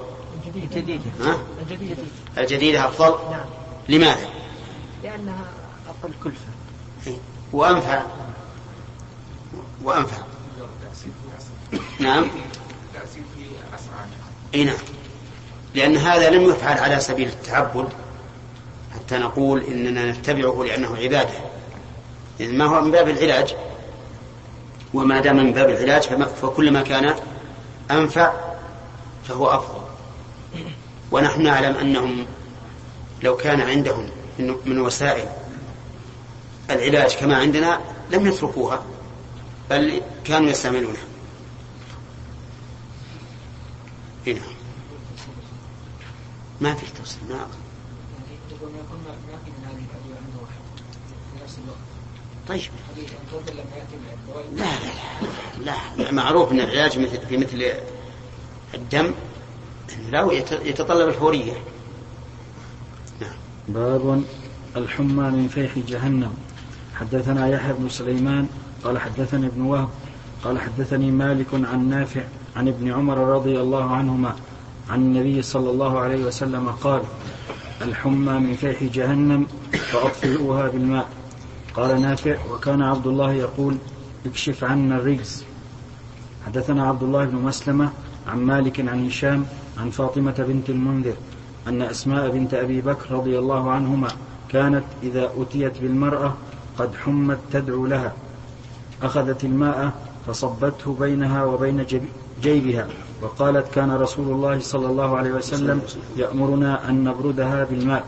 الجديدة 0.56 1.12
ها؟ 1.22 1.38
الجديدة 1.62 2.04
الجديدة 2.38 2.86
أفضل؟ 2.86 3.32
نعم. 3.32 3.46
لماذا؟ 3.90 4.30
لأنها 5.04 5.46
أقل 5.90 6.12
كلفة. 6.24 7.18
وأنفع؟ 7.54 8.02
وأنفع 9.84 10.18
نعم. 12.00 12.28
إي 14.56 14.64
نعم. 14.64 14.76
لأن 15.76 15.98
هذا 15.98 16.30
لم 16.30 16.50
يفعل 16.50 16.78
على 16.78 17.00
سبيل 17.00 17.28
التعبد 17.28 17.90
حتى 18.96 19.18
نقول 19.18 19.64
إننا 19.64 20.12
نتبعه 20.12 20.64
لأنه 20.64 20.98
عبادة. 20.98 21.30
إذن 22.40 22.58
ما 22.58 22.66
هو 22.66 22.82
من 22.82 22.92
باب 22.92 23.10
العلاج؟ 23.10 23.56
وما 24.94 25.20
دام 25.20 25.38
من 25.38 25.54
باب 25.54 25.70
العلاج 25.70 26.02
فما- 26.04 26.26
فكلما 26.26 26.82
كان 26.82 27.16
أنفع 27.92 28.34
فهو 29.28 29.48
أفضل. 29.48 29.82
ونحن 31.12 31.42
نعلم 31.42 31.78
أنهم 31.78 32.26
لو 33.24 33.36
كان 33.38 33.62
عندهم 33.62 34.10
من 34.66 34.80
وسائل 34.80 35.26
العلاج 36.70 37.16
كما 37.16 37.38
عندنا 37.38 37.80
لم 38.12 38.28
يتركوها. 38.28 38.84
بل 39.70 40.02
كانوا 40.24 40.50
يستعملونها. 40.50 41.02
إيه 44.28 44.34
نعم. 44.34 44.44
ما 46.62 46.74
في 46.74 46.86
توصيل 47.00 47.20
ما 47.30 47.36
الوقت 47.36 47.50
طيب. 52.48 52.62
لا 54.56 54.64
لا 54.66 55.72
لا 55.98 56.04
لا 56.04 56.12
معروف 56.12 56.52
إن 56.52 56.60
العلاج 56.60 56.92
في 57.28 57.38
مثل 57.38 57.72
الدم 58.74 59.14
لا 60.10 60.32
يت- 60.32 60.52
يتطلب 60.66 61.08
الفوريه 61.10 61.54
نعم. 63.22 63.34
باب 63.68 64.24
الحمى 64.76 65.24
من 65.30 65.48
فيح 65.48 65.78
جهنم. 65.88 66.34
حدثنا 66.96 67.48
يحيى 67.48 67.74
بن 67.74 67.90
سليمان 67.90 68.48
قال 68.84 68.98
حدثني 69.00 69.48
ابن 69.48 69.62
وهب 69.62 69.90
قال 70.44 70.60
حدثني 70.60 71.12
مالك 71.12 71.48
عن 71.54 71.90
نافع 71.90 72.22
عن 72.56 72.68
ابن 72.68 72.92
عمر 72.92 73.18
رضي 73.18 73.60
الله 73.62 73.92
عنهما 73.92 74.36
عن 74.90 75.00
النبي 75.00 75.42
صلى 75.42 75.70
الله 75.70 76.00
عليه 76.00 76.26
وسلم 76.26 76.70
قال 76.70 77.02
الحمى 77.82 78.40
من 78.40 78.54
فيح 78.54 78.84
جهنم 78.84 79.48
فأطفئوها 79.92 80.68
بالماء. 80.68 81.08
قال 81.74 82.02
نافع 82.02 82.38
وكان 82.52 82.82
عبد 82.82 83.08
الله 83.08 83.34
يقول 83.34 83.76
اكشف 84.26 84.64
عنا 84.64 84.96
الرجز 84.96 85.44
حدثنا 86.46 86.88
عبد 86.88 87.04
الله 87.04 87.26
بن 87.26 87.36
مسلمة 87.36 87.92
عن 88.28 88.40
مالك 88.40 88.80
عن 88.80 89.08
هشام 89.08 89.46
عن 89.78 89.90
فاطمة 89.90 90.36
بنت 90.48 90.70
المنذر 90.70 91.14
أن 91.68 91.82
أسماء 91.82 92.30
بنت 92.30 92.54
أبي 92.54 92.82
بكر 92.82 93.12
رضي 93.12 93.40
الله 93.40 93.72
عنهما 93.72 94.08
كانت 94.50 94.84
إذا 95.04 95.32
أتيت 95.38 95.82
بالمرأة 95.82 96.34
قد 96.78 96.96
حمت 96.96 97.40
تدعو 97.52 97.86
لها. 97.86 98.14
أخذت 99.04 99.44
الماء 99.44 99.92
فصبته 100.28 100.98
بينها 101.00 101.44
وبين 101.44 101.86
جيبها 102.42 102.88
وقالت 103.22 103.74
كان 103.74 103.92
رسول 103.92 104.28
الله 104.32 104.60
صلى 104.60 104.88
الله 104.88 105.18
عليه 105.18 105.32
وسلم 105.32 105.82
يأمرنا 106.18 106.90
أن 106.90 107.04
نبردها 107.04 107.64
بالماء. 107.64 108.06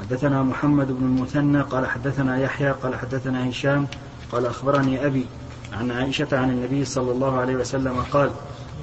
حدثنا 0.00 0.42
محمد 0.42 0.86
بن 0.86 1.04
المثنى 1.04 1.60
قال 1.60 1.86
حدثنا 1.86 2.38
يحيى 2.38 2.70
قال 2.70 2.94
حدثنا 2.94 3.50
هشام 3.50 3.86
قال 4.32 4.46
أخبرني 4.46 5.06
أبي 5.06 5.26
عن 5.72 5.90
عائشة 5.90 6.28
عن 6.32 6.50
النبي 6.50 6.84
صلى 6.84 7.12
الله 7.12 7.38
عليه 7.38 7.56
وسلم 7.56 8.00
قال 8.12 8.30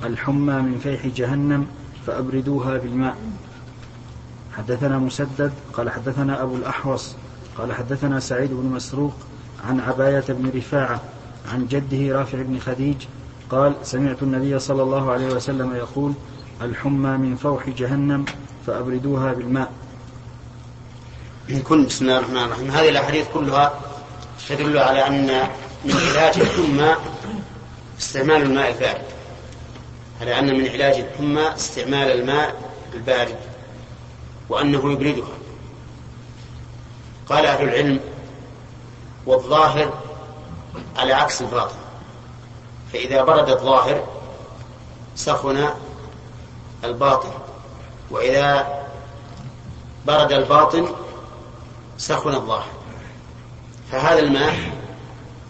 الحمى 0.03 0.53
من 0.53 0.79
فيح 0.83 1.07
جهنم 1.07 1.67
فأبردوها 2.07 2.77
بالماء. 2.77 3.15
حدثنا 4.57 4.97
مسدد 4.97 5.51
قال 5.73 5.89
حدثنا 5.89 6.43
أبو 6.43 6.55
الأحوص 6.55 7.15
قال 7.57 7.73
حدثنا 7.73 8.19
سعيد 8.19 8.53
بن 8.53 8.65
مسروق 8.65 9.13
عن 9.63 9.79
عباية 9.79 10.23
بن 10.29 10.51
رفاعة 10.55 11.01
عن 11.53 11.67
جده 11.67 12.19
رافع 12.19 12.41
بن 12.41 12.59
خديج 12.59 12.95
قال 13.49 13.75
سمعت 13.83 14.23
النبي 14.23 14.59
صلى 14.59 14.83
الله 14.83 15.11
عليه 15.11 15.27
وسلم 15.27 15.75
يقول 15.75 16.13
الحمى 16.61 17.17
من 17.17 17.35
فوح 17.35 17.69
جهنم 17.69 18.25
فأبردوها 18.67 19.33
بالماء. 19.33 19.71
كن 21.63 21.85
بسم 21.85 22.05
الله 22.05 22.17
الرحمن 22.17 22.37
الرحيم. 22.37 22.71
هذه 22.71 22.89
الأحاديث 22.89 23.27
كلها 23.33 23.79
تدل 24.49 24.77
على 24.77 25.07
أن 25.07 25.47
من 25.85 25.93
علاج 25.93 26.39
الحمى 26.39 26.95
استعمال 27.99 28.41
الماء 28.41 28.71
البارد. 28.71 29.01
على 30.21 30.39
أن 30.39 30.57
من 30.57 30.67
علاج 30.69 30.95
الحمى 30.99 31.55
استعمال 31.55 32.11
الماء 32.19 32.71
البارد 32.93 33.35
وأنه 34.49 34.91
يبردها 34.91 35.37
قال 37.29 37.45
أهل 37.45 37.63
العلم 37.63 37.99
والظاهر 39.25 39.93
على 40.97 41.13
عكس 41.13 41.41
الباطن. 41.41 41.75
فإذا 42.93 43.23
برد 43.23 43.49
الظاهر 43.49 44.03
سخن 45.15 45.69
الباطن 46.83 47.29
وإذا 48.11 48.81
برد 50.05 50.31
الباطن 50.31 50.87
سخن 51.97 52.33
الظاهر. 52.35 52.71
فهذا 53.91 54.19
الماء 54.19 54.55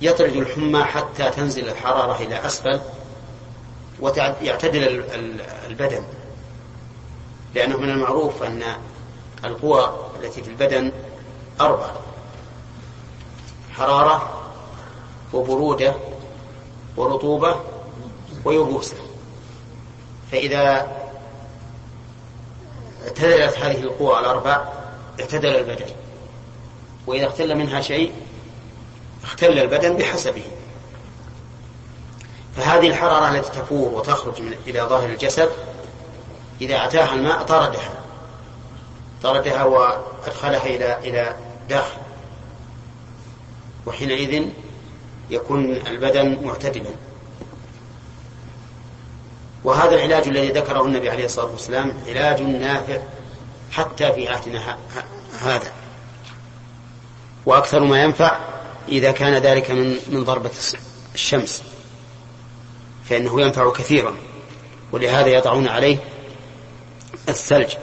يطرد 0.02 0.36
الحمى 0.36 0.84
حتى 0.84 1.30
تنزل 1.30 1.70
الحرارة 1.70 2.16
إلى 2.24 2.46
أسفل 2.46 2.80
ويعتدل 4.00 4.84
ال- 4.88 5.14
ال- 5.16 5.42
البدن. 5.42 6.04
لأنه 7.56 7.78
من 7.78 7.90
المعروف 7.90 8.44
أن 8.44 8.64
القوى 9.46 9.96
التي 10.20 10.44
في 10.44 10.50
البدن 10.50 10.92
أربع. 11.62 11.92
حرارة 13.78 14.42
وبرودة 15.34 15.96
ورطوبة 16.98 17.56
ويبوسة. 18.46 18.96
فإذا 20.32 20.88
اعتدلت 23.04 23.58
هذه 23.58 23.82
القوى 23.82 24.20
الأربع 24.20 24.66
اعتدل 25.20 25.56
البدن. 25.56 25.86
وإذا 27.08 27.28
اختل 27.28 27.56
منها 27.56 27.82
شيء 27.82 28.14
اختل 29.24 29.60
البدن 29.60 29.98
بحسبه. 29.98 30.44
فهذه 32.56 32.88
الحرارة 32.88 33.36
التي 33.36 33.52
تفور 33.52 33.94
وتخرج 33.94 34.42
من 34.42 34.54
إلى 34.68 34.82
ظاهر 34.82 35.10
الجسد 35.10 35.50
إذا 36.62 36.86
أتاها 36.86 37.14
الماء 37.14 37.44
طردها. 37.44 37.90
طردها 39.24 39.64
وأدخلها 39.64 40.66
إلى 40.66 40.98
إلى 40.98 41.36
داخل 41.70 42.01
وحينئذ 43.86 44.46
يكون 45.30 45.76
البدن 45.88 46.38
معتدلا. 46.44 46.90
وهذا 49.64 49.96
العلاج 49.96 50.28
الذي 50.28 50.48
ذكره 50.48 50.86
النبي 50.86 51.10
عليه 51.10 51.26
الصلاة 51.26 51.52
والسلام 51.52 51.94
علاج 52.08 52.42
نافع 52.42 52.98
حتى 53.72 54.14
في 54.14 54.28
عهدنا 54.28 54.78
هذا. 55.42 55.72
وأكثر 57.46 57.80
ما 57.80 58.04
ينفع 58.04 58.40
إذا 58.90 59.12
كان 59.12 59.34
ذلك 59.34 59.72
من 59.72 59.98
من 60.08 60.24
ضربة 60.24 60.52
الشمس. 61.14 61.64
فإنه 63.06 63.42
ينفع 63.42 63.72
كثيرا. 63.72 64.16
ولهذا 64.92 65.28
يضعون 65.28 65.68
عليه 65.68 65.98
الثلج 67.30 67.74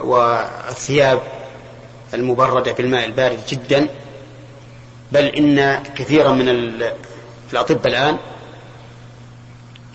والثياب 0.00 1.22
المبردة 2.14 2.72
بالماء 2.72 3.04
البارد 3.06 3.38
جدا 3.48 3.88
بل 5.12 5.24
إن 5.24 5.82
كثيرا 5.82 6.32
من 6.32 6.48
الأطباء 7.52 7.86
الآن 7.86 8.18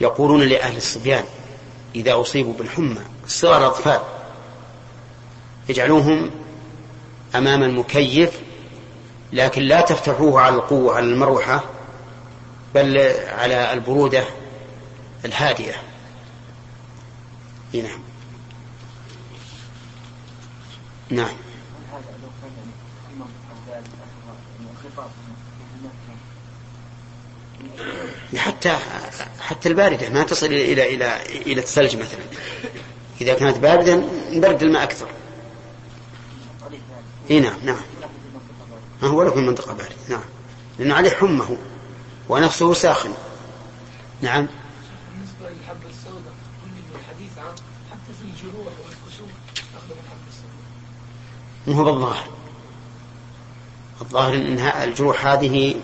يقولون 0.01 0.41
لأهل 0.41 0.77
الصبيان 0.77 1.23
إذا 1.95 2.21
أصيبوا 2.21 2.53
بالحمى 2.53 3.01
صغار 3.27 3.57
الأطفال 3.57 3.99
يجعلوهم 5.69 6.31
أمام 7.35 7.63
المكيف 7.63 8.39
لكن 9.33 9.61
لا 9.61 9.81
تفتحوه 9.81 10.41
على 10.41 10.55
القوة 10.55 10.95
على 10.95 11.05
المروحة 11.05 11.63
بل 12.75 12.97
على 13.37 13.73
البرودة 13.73 14.23
الهادئة. 15.25 15.75
نعم. 17.73 17.99
نعم. 21.09 21.35
حتى 28.37 28.77
حتى 29.39 29.69
الباردة 29.69 30.09
ما 30.09 30.23
تصل 30.23 30.45
إلى 30.45 30.73
إلى 30.73 30.95
إلى 30.95 31.21
إلى 31.41 31.61
الثلج 31.61 31.95
مثلا 31.95 32.19
إذا 33.21 33.33
كانت 33.33 33.57
باردة 33.57 33.95
نبرد 34.31 34.63
الماء 34.63 34.83
أكثر. 34.83 35.07
إي 37.31 37.39
نعم 37.39 37.57
نعم. 37.63 37.81
ما 39.01 39.07
هو 39.07 39.31
في 39.31 39.39
منطقة 39.39 39.73
باردة 39.73 39.95
نعم. 40.09 40.23
لأنه 40.79 40.95
عليه 40.95 41.09
حمه 41.09 41.57
ونفسه 42.29 42.73
ساخن. 42.73 43.13
نعم. 44.21 44.47
بالنسبة 45.11 45.49
للحبة 45.49 45.89
السوداء 45.89 46.33
كل 46.63 46.99
الحديث 46.99 47.37
عن 47.37 47.55
حتى 47.91 48.13
في 48.19 48.23
الجروح 48.23 48.73
والكسور 48.83 49.27
يستخدم 49.53 49.99
الحبة 50.03 50.27
السوداء. 50.29 50.55
مو 51.67 51.73
هو 51.73 51.83
بالظاهر. 51.83 52.34
الظاهر 54.01 54.33
إن 54.33 54.59
الجروح 54.59 55.25
هذه 55.25 55.75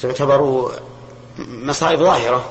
تعتبر 0.00 0.70
مصائب 1.38 1.98
ظاهرة 1.98 2.50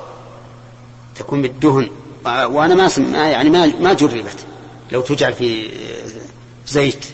تكون 1.16 1.42
بالدهن. 1.42 1.90
وأنا 2.24 2.74
ما 2.98 3.28
يعني 3.30 3.50
ما 3.50 3.66
ما 3.66 3.92
جربت. 3.92 4.46
لو 4.92 5.00
تجعل 5.00 5.32
في 5.34 5.70
زيت 6.66 7.04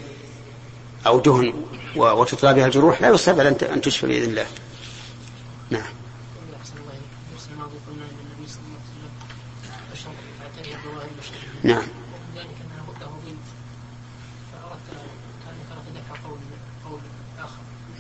أو 1.07 1.21
دهن 1.21 1.55
وتطلى 1.97 2.55
بها 2.55 2.67
الجروح 2.67 3.03
لا 3.03 3.09
يستبعد 3.09 3.65
أن 3.65 3.81
تشفى 3.81 4.07
بإذن 4.07 4.31
الله. 4.31 4.47
نعم. 5.71 5.83
نعم. 11.63 11.83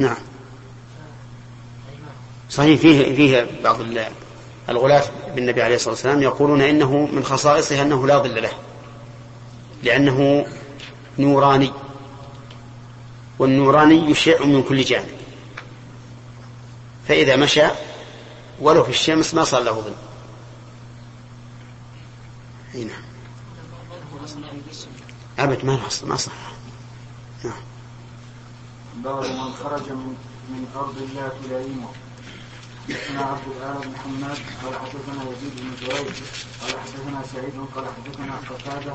نعم. 0.05 0.17
صحيح 2.51 2.81
فيه 2.81 3.17
فيه 3.17 3.47
بعض 3.65 3.81
الغلاة 4.69 5.05
بالنبي 5.35 5.63
عليه 5.63 5.75
الصلاة 5.75 5.91
والسلام 5.95 6.23
يقولون 6.23 6.61
إنه 6.61 7.09
من 7.13 7.25
خصائصه 7.25 7.83
أنه 7.83 8.07
لا 8.07 8.19
ظل 8.19 8.43
له 8.43 8.53
لأنه 9.83 10.47
نوراني 11.19 11.73
والنوراني 13.39 14.11
يشع 14.11 14.45
من 14.45 14.63
كل 14.63 14.83
جانب. 14.83 15.09
فإذا 17.09 17.37
مشى 17.37 17.67
ولو 18.61 18.85
في 18.85 18.91
الشمس 18.91 19.35
ما 19.35 19.45
صار 19.45 19.63
له 19.63 19.73
ظل. 19.73 19.95
هنا 22.75 22.95
أبد 25.39 25.65
ما 25.65 25.81
ما 26.05 26.17
صح 26.17 26.33
نعم. 27.45 27.74
باب 29.03 29.25
من 29.25 29.53
خرج 29.53 29.91
من, 29.93 30.15
من 30.51 30.67
أرض 30.77 30.97
الله 30.99 31.29
تلائمه 31.45 31.89
حدثنا 32.89 33.21
عبد 33.25 33.43
الاله 33.57 33.81
بن 33.81 33.97
حماد 33.97 34.39
قال 34.63 34.75
حدثنا 34.75 35.23
يزيد 35.31 35.53
بن 35.61 35.71
جريج 35.81 36.17
قال 36.61 36.73
حدثنا 36.81 37.23
سعيد 37.33 37.53
قال 37.75 37.85
حدثنا 37.97 38.35
قتادة 38.51 38.95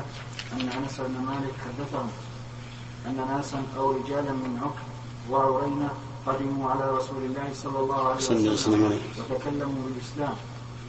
ان 0.52 0.68
أنس 0.68 1.00
بن 1.00 1.20
مالك 1.26 1.54
حدثهم 1.64 2.10
أن 3.06 3.16
ناسا 3.16 3.62
أو 3.76 3.90
رجالا 3.90 4.32
من 4.32 4.58
عكر 4.62 4.84
وعرينه 5.30 5.90
قدموا 6.26 6.70
على 6.70 6.90
رسول 6.90 7.22
الله 7.24 7.48
صلى 7.54 7.78
الله 7.78 8.08
عليه 8.08 8.50
وسلم 8.50 9.00
وتكلموا 9.18 9.82
بالإسلام. 9.84 10.34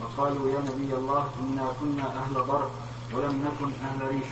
وقالوا 0.02 0.52
يا 0.52 0.60
نبي 0.60 0.94
الله 0.96 1.30
إنا 1.40 1.74
كنا 1.80 2.06
أهل 2.24 2.34
ضرب 2.34 2.72
ولم 3.14 3.36
نكن 3.46 3.72
أهل 3.86 4.08
ريف 4.08 4.30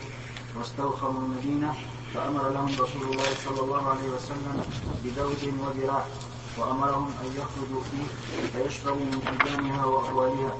واستوخموا 0.58 1.20
المدينة 1.22 1.74
فأمر 2.14 2.48
لهم 2.48 2.66
رسول 2.68 3.02
الله 3.02 3.28
صلى 3.44 3.60
الله 3.60 3.88
عليه 3.88 4.08
وسلم 4.08 4.64
بذوج 5.04 5.54
وذراع 5.60 6.04
وأمرهم 6.58 7.10
أن 7.24 7.26
يخرجوا 7.36 7.82
فيه 7.90 8.06
فيشربوا 8.52 9.04
من 9.04 9.38
أيامها 9.46 9.84
وأهوالها 9.84 10.54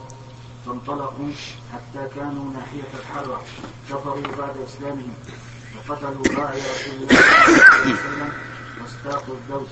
فانطلقوا 0.66 1.30
حتى 1.72 2.08
كانوا 2.14 2.52
ناحية 2.52 2.88
الحرة 3.00 3.42
كفروا 3.90 4.22
بعد 4.38 4.56
إسلامهم 4.56 5.14
وقتلوا 5.76 6.40
راعي 6.42 6.58
رسول 6.58 6.94
الله 6.94 7.08
صلى 7.08 7.46
الله 7.46 7.64
عليه 7.72 7.92
وسلم 7.92 8.32
واستاقوا 8.82 9.34
الدوس 9.34 9.68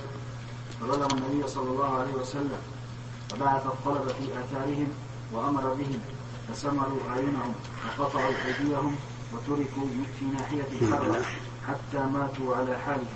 فظلموا 0.81 1.09
النبي 1.13 1.49
صلى 1.49 1.71
الله 1.71 1.99
عليه 1.99 2.13
وسلم 2.13 2.59
فبعث 3.31 3.67
الطلب 3.67 4.09
في 4.09 4.25
آثارهم 4.41 4.89
وأمر 5.33 5.75
بهم 5.75 6.01
فسمروا 6.49 6.99
أعينهم 7.11 7.55
وقطعوا 7.99 8.33
أيديهم 8.47 8.97
وتركوا 9.33 9.89
في 10.19 10.25
ناحية 10.25 10.67
الحرة. 10.83 11.25
حتى 11.69 12.05
ماتوا 12.05 12.57
على 12.57 12.77
حالهم. 12.87 13.07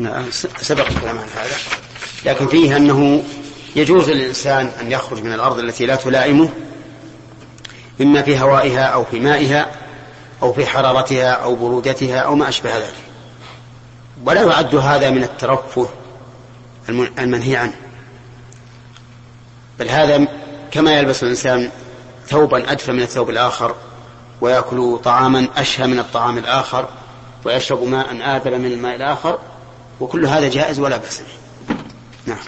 نعم، 0.00 0.30
سبق 0.60 0.86
الكلام 0.86 1.18
عن 1.18 1.28
هذا. 1.36 1.56
لكن 2.24 2.46
فيه 2.46 2.76
أنه 2.76 3.22
يجوز 3.76 4.10
للإنسان 4.10 4.70
أن 4.80 4.92
يخرج 4.92 5.22
من 5.22 5.32
الأرض 5.32 5.58
التي 5.58 5.86
لا 5.86 5.96
تلائمه 5.96 6.48
إما 8.00 8.22
في 8.22 8.40
هوائها 8.40 8.84
أو 8.84 9.04
في 9.04 9.20
مائها 9.20 9.70
أو 10.42 10.52
في 10.52 10.66
حرارتها 10.66 11.30
أو 11.32 11.54
برودتها 11.54 12.18
أو 12.18 12.34
ما 12.34 12.48
أشبه 12.48 12.76
ذلك. 12.76 12.94
ولا 14.24 14.42
يعد 14.42 14.74
هذا 14.74 15.10
من 15.10 15.22
الترفه 15.22 15.88
المنهي 16.88 17.56
عنه. 17.56 17.74
بل 19.78 19.88
هذا 19.88 20.28
كما 20.70 20.98
يلبس 20.98 21.22
الإنسان 21.22 21.70
ثوبا 22.28 22.72
أدفى 22.72 22.92
من 22.92 23.02
الثوب 23.02 23.30
الآخر 23.30 23.74
ويأكل 24.42 24.98
طعاما 25.04 25.48
أشهى 25.56 25.86
من 25.86 25.98
الطعام 25.98 26.38
الآخر 26.38 26.88
ويشرب 27.44 27.82
ماء 27.82 28.36
آدل 28.36 28.58
من 28.58 28.72
الماء 28.72 28.96
الآخر 28.96 29.38
وكل 30.00 30.26
هذا 30.26 30.48
جائز 30.48 30.80
ولا 30.80 30.96
بأس 30.96 31.20
به. 31.20 31.74
نعم. 32.26 32.38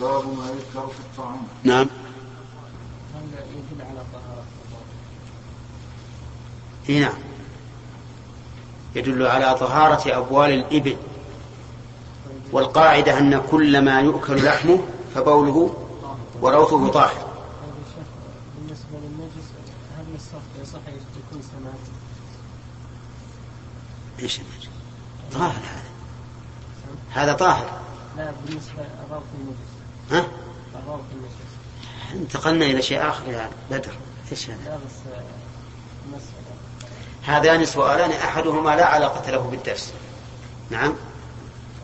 باب 0.00 0.24
ما 0.24 0.44
يذكر 0.44 0.88
في 0.88 1.00
الطعام. 1.00 1.40
نعم. 1.64 1.86
يدل 3.34 3.82
على 3.82 4.00
طهارة 4.12 4.44
إي 6.88 7.00
نعم. 7.00 7.18
يدل 8.94 9.26
على 9.26 9.54
طهارة 9.58 10.18
أبوال 10.18 10.50
الإبل 10.50 10.96
والقاعدة 12.52 13.18
أن 13.18 13.42
كل 13.50 13.84
ما 13.84 14.00
يؤكل 14.00 14.44
لحمه 14.44 14.78
فبوله 15.14 15.74
وروثه 16.42 16.88
طاهر 16.88 17.28
بالنسبة 18.58 18.92
للنجس 18.92 19.48
هل 19.98 20.04
يصح 20.14 20.62
يصح 20.62 20.80
يكون 20.88 21.42
سماد؟ 21.42 21.74
إيش؟ 24.22 24.40
طاهر 25.32 25.52
هذا. 25.52 25.82
هذا 27.10 27.32
طاهر. 27.32 27.80
لا 28.16 28.32
بالنسبة 28.46 28.82
الروث 29.06 29.22
النجس 29.40 29.56
ها؟ 30.10 30.26
الروث 30.74 31.00
النجس 31.12 31.34
انتقلنا 32.14 32.66
إلى 32.66 32.82
شيء 32.82 33.08
آخر 33.08 33.28
يا 33.28 33.50
بدر. 33.70 33.92
إيش 34.30 34.50
هذا؟ 34.50 34.72
آه، 34.72 36.20
هذان 37.30 37.64
سؤالان 37.64 38.10
أحدهما 38.10 38.76
لا 38.76 38.86
علاقة 38.86 39.30
له 39.30 39.38
بالدرس. 39.50 39.92
نعم. 40.70 40.94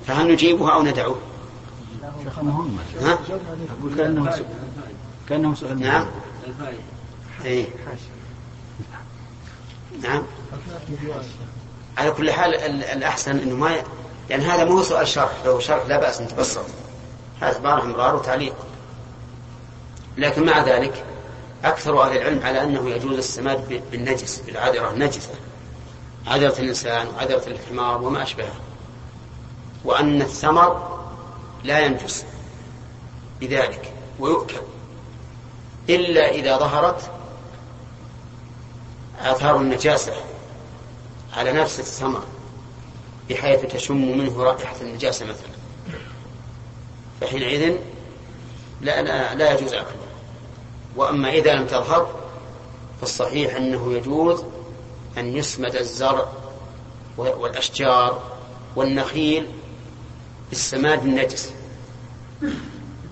فهل 0.06 0.32
نجيبه 0.32 0.74
أو 0.74 0.82
ندعوه؟ 0.82 1.18
ها؟ 3.00 3.18
أقول 3.78 3.94
كأنه 3.96 4.30
سؤال 4.30 4.46
كأنه 5.28 5.54
سؤال 5.54 5.80
نعم. 5.80 6.06
اي 7.44 7.66
نعم. 10.02 10.22
على 11.98 12.10
كل 12.10 12.32
حال 12.32 12.54
ال- 12.54 12.84
الأحسن 12.84 13.38
إنه 13.38 13.54
ما 13.54 13.74
ي... 13.74 13.82
يعني 14.30 14.44
هذا 14.44 14.64
مو 14.64 14.82
سؤال 14.82 15.08
شرح 15.08 15.32
لو 15.44 15.60
شرح 15.60 15.86
لا 15.86 16.00
بأس 16.00 16.20
نتبسط 16.20 16.64
هذا 17.40 17.56
عباره 17.56 17.82
امرار 17.82 18.16
وتعليق. 18.16 18.54
لكن 20.16 20.46
مع 20.46 20.62
ذلك 20.64 21.04
أكثر 21.64 22.02
أهل 22.02 22.16
العلم 22.16 22.40
على 22.46 22.62
أنه 22.62 22.90
يجوز 22.90 23.18
السماد 23.18 23.82
بالنجس 23.90 24.38
بالعذرة 24.46 24.90
النجسة. 24.90 25.30
عذرة 26.26 26.58
الإنسان 26.58 27.06
وعذرة 27.08 27.42
الحمار 27.46 28.02
وما 28.02 28.22
أشبهه. 28.22 28.54
وأن 29.84 30.22
الثمر 30.22 30.98
لا 31.64 31.80
ينجس 31.80 32.24
بذلك 33.40 33.92
ويؤكل. 34.18 34.60
إلا 35.88 36.30
إذا 36.30 36.58
ظهرت 36.58 37.10
آثار 39.20 39.56
النجاسة. 39.56 40.12
على 41.36 41.52
نفس 41.52 41.80
الثمر 41.80 42.22
بحيث 43.30 43.60
تشم 43.60 44.18
منه 44.18 44.42
رائحة 44.42 44.76
النجاسة 44.80 45.26
مثلا. 45.26 45.48
فحينئذ 47.20 47.76
لا, 48.80 49.02
لا, 49.02 49.34
لا 49.34 49.52
يجوز 49.52 49.72
أكله. 49.72 49.96
وأما 50.96 51.30
إذا 51.30 51.54
لم 51.54 51.66
تظهر 51.66 52.20
فالصحيح 53.00 53.56
أنه 53.56 53.92
يجوز 53.92 54.44
أن 55.18 55.36
يسمد 55.36 55.76
الزرع 55.76 56.28
والأشجار 57.16 58.22
والنخيل 58.76 59.46
بالسماد 60.50 61.02
النجس 61.02 61.52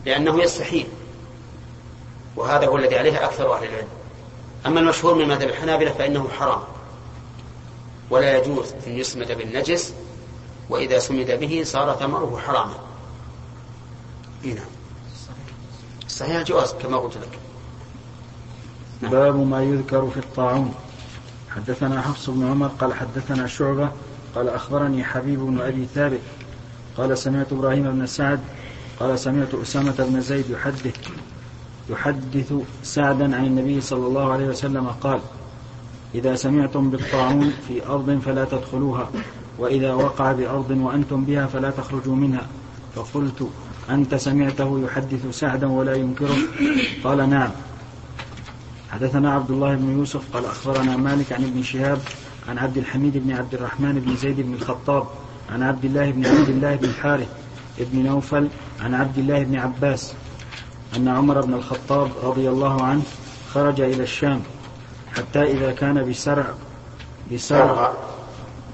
لأنه 0.06 0.42
يستحيل. 0.42 0.86
وهذا 2.36 2.66
هو 2.66 2.76
الذي 2.76 2.98
عليه 2.98 3.24
أكثر 3.24 3.56
أهل 3.56 3.64
العلم. 3.64 3.88
أما 4.66 4.80
المشهور 4.80 5.14
من 5.14 5.28
مذهب 5.28 5.48
الحنابلة 5.48 5.92
فإنه 5.92 6.28
حرام. 6.28 6.62
ولا 8.10 8.38
يجوز 8.38 8.72
أن 8.86 8.92
يسمد 8.92 9.32
بالنجس 9.32 9.94
وإذا 10.70 10.98
سمد 10.98 11.30
به 11.30 11.62
صار 11.64 11.96
ثمره 11.96 12.38
حراما. 12.46 12.74
إيه 14.44 14.54
نعم. 14.54 14.64
صحيح. 16.08 16.36
الجواز 16.36 16.72
كما 16.72 16.96
قلت 16.96 17.16
لك. 17.16 17.38
نعم. 19.00 19.12
باب 19.12 19.46
ما 19.46 19.62
يذكر 19.62 20.10
في 20.10 20.16
الطاعون. 20.16 20.74
حدثنا 21.50 22.02
حفص 22.02 22.30
بن 22.30 22.50
عمر 22.50 22.66
قال 22.66 22.94
حدثنا 22.94 23.46
شعبة 23.46 23.92
قال 24.34 24.48
أخبرني 24.48 25.04
حبيب 25.04 25.40
بن 25.40 25.60
أبي 25.60 25.86
ثابت 25.94 26.20
قال 26.96 27.18
سمعت 27.18 27.52
إبراهيم 27.52 27.82
بن 27.82 28.06
سعد 28.06 28.40
قال 29.00 29.18
سمعت 29.18 29.54
أسامة 29.54 29.94
بن 29.98 30.20
زيد 30.20 30.50
يحدث 30.50 30.96
يحدث 31.90 32.52
سعدا 32.82 33.36
عن 33.36 33.46
النبي 33.46 33.80
صلى 33.80 34.06
الله 34.06 34.32
عليه 34.32 34.46
وسلم 34.46 34.88
قال 34.88 35.20
إذا 36.14 36.34
سمعتم 36.34 36.90
بالطاعون 36.90 37.52
في 37.68 37.86
أرض 37.86 38.20
فلا 38.24 38.44
تدخلوها 38.44 39.10
وإذا 39.58 39.94
وقع 39.94 40.32
بأرض 40.32 40.70
وأنتم 40.70 41.24
بها 41.24 41.46
فلا 41.46 41.70
تخرجوا 41.70 42.16
منها. 42.16 42.46
فقلت 42.94 43.48
أنت 43.90 44.14
سمعته 44.14 44.80
يحدث 44.84 45.38
سعدا 45.38 45.66
ولا 45.66 45.94
ينكره؟ 45.94 46.36
قال 47.04 47.30
نعم. 47.30 47.50
حدثنا 48.90 49.32
عبد 49.34 49.50
الله 49.50 49.74
بن 49.74 49.98
يوسف 49.98 50.36
قال 50.36 50.44
أخبرنا 50.44 50.96
مالك 50.96 51.32
عن 51.32 51.44
ابن 51.44 51.62
شهاب 51.62 51.98
عن 52.48 52.58
عبد 52.58 52.76
الحميد 52.76 53.16
بن 53.16 53.32
عبد 53.32 53.54
الرحمن 53.54 53.92
بن 53.92 54.16
زيد 54.16 54.40
بن 54.40 54.54
الخطاب 54.54 55.06
عن 55.52 55.62
عبد 55.62 55.84
الله 55.84 56.10
بن 56.10 56.26
عبد 56.26 56.48
الله 56.48 56.76
بن 56.76 56.84
الحارث 56.84 57.28
بن 57.78 58.06
نوفل 58.06 58.48
عن 58.80 58.94
عبد 58.94 59.18
الله 59.18 59.42
بن 59.42 59.56
عباس 59.56 60.14
أن 60.96 61.08
عمر 61.08 61.40
بن 61.40 61.54
الخطاب 61.54 62.10
رضي 62.22 62.48
الله 62.48 62.82
عنه 62.82 63.02
خرج 63.54 63.80
إلى 63.80 64.02
الشام. 64.02 64.40
حتى 65.16 65.42
إذا 65.42 65.72
كان 65.72 66.10
بسرع 66.10 66.44
بسرع 67.32 67.92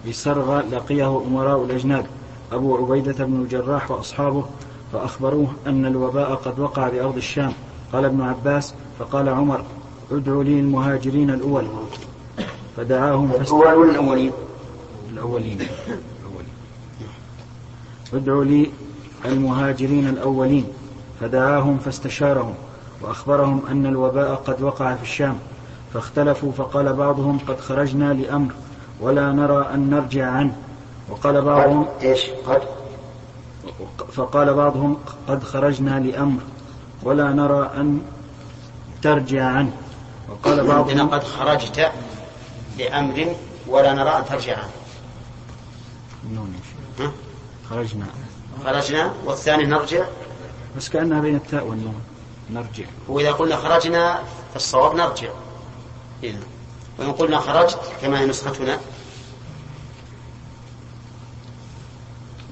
بسرغ 0.08 0.60
لقيه 0.60 1.22
أمراء 1.26 1.64
الأجناد. 1.64 2.06
أبو 2.52 2.76
عبيدة 2.76 3.24
بن 3.24 3.40
الجراح 3.40 3.90
وأصحابه 3.90 4.44
فأخبروه 4.92 5.48
أن 5.66 5.86
الوباء 5.86 6.34
قد 6.34 6.58
وقع 6.58 6.88
بأرض 6.88 7.16
الشام. 7.16 7.52
قال 7.92 8.04
ابن 8.04 8.20
عباس 8.20 8.74
فقال 8.98 9.28
عمر 9.28 9.64
ادعوا 10.10 10.44
لي 10.44 10.60
المهاجرين 10.60 11.30
الأول. 11.30 11.66
فدعاهم. 12.76 13.32
الأول؟ 13.32 13.90
الأولين؟ 13.90 14.32
الأولين. 15.12 15.58
ادعوا 18.14 18.44
لي 18.44 18.70
المهاجرين 19.24 20.08
الأولين. 20.08 20.64
فدعاهم 21.20 21.78
فاستشارهم 21.78 22.54
وأخبرهم 23.02 23.62
أن 23.70 23.86
الوباء 23.86 24.34
قد 24.34 24.62
وقع 24.62 24.94
في 24.94 25.02
الشام. 25.02 25.38
فاختلفوا 25.94 26.52
فقال 26.52 26.92
بعضهم 26.92 27.38
قد 27.48 27.60
خرجنا 27.60 28.12
لأمر 28.12 28.52
ولا 29.00 29.32
نرى 29.32 29.70
أن 29.74 29.90
نرجع 29.90 30.26
عنه 30.30 30.56
وقال 31.08 31.42
بعضهم 31.42 31.86
إيش؟ 32.02 32.30
قد 32.46 32.62
فقال 34.12 34.54
بعضهم 34.54 34.96
قد 35.28 35.44
خرجنا 35.44 36.00
لأمر 36.00 36.40
ولا 37.02 37.28
نرى 37.32 37.70
أن 37.76 38.02
ترجع 39.02 39.44
عنه 39.44 39.72
وقال 40.28 40.66
بعضهم 40.66 41.08
قد 41.10 41.24
خرجت 41.24 41.92
لأمر 42.78 43.34
ولا 43.66 43.94
نرى 43.94 44.10
أن 44.10 44.24
ترجع 44.24 44.56
عنه. 44.58 44.70
ها؟ 47.00 47.12
خرجنا 47.70 48.06
خرجنا 48.64 49.12
والثاني 49.24 49.66
نرجع 49.66 50.04
بس 50.76 50.88
كأنها 50.88 51.20
بين 51.20 51.36
التاء 51.36 51.66
والنون 51.66 52.00
نرجع 52.50 52.84
وإذا 53.08 53.32
قلنا 53.32 53.56
خرجنا 53.56 54.18
فالصواب 54.54 54.94
نرجع. 54.94 55.28
وإن 56.98 57.12
قلنا 57.12 57.38
خرجت 57.38 57.78
كما 58.02 58.20
هي 58.20 58.26
نسختنا. 58.26 58.78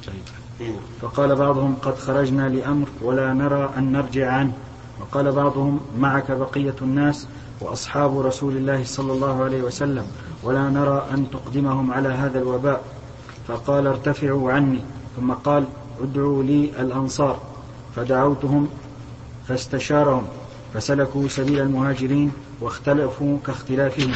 طيب. 0.07 0.23
إذن. 0.61 0.81
فقال 1.03 1.37
بعضهم 1.37 1.77
قد 1.83 1.99
خرجنا 1.99 2.49
لأمر 2.49 2.89
ولا 3.03 3.33
نرى 3.33 3.71
أن 3.77 3.93
نرجع 3.93 4.33
عنه. 4.33 4.53
وقال 5.01 5.33
بعضهم 5.33 5.81
معك 5.99 6.31
بقية 6.31 6.75
الناس 6.83 7.27
وأصحاب 7.61 8.21
رسول 8.21 8.57
الله 8.57 8.85
صلى 8.85 9.12
الله 9.12 9.45
عليه 9.45 9.62
وسلم 9.62 10.07
ولا 10.43 10.71
نرى 10.71 11.07
أن 11.11 11.31
تقدمهم 11.31 11.93
على 11.93 12.09
هذا 12.09 12.39
الوباء. 12.39 12.85
فقال 13.49 13.87
ارتفعوا 13.87 14.53
عني. 14.53 14.81
ثم 15.17 15.33
قال 15.33 15.64
ادعوا 16.01 16.43
لي 16.43 16.73
الأنصار. 16.79 17.41
فدعوتهم 17.97 18.69
فاستشارهم. 19.49 20.27
فسلكوا 20.75 21.29
سبيل 21.29 21.61
المهاجرين 21.61 22.33
واختلفوا 22.61 23.39
كاختلافهم. 23.47 24.12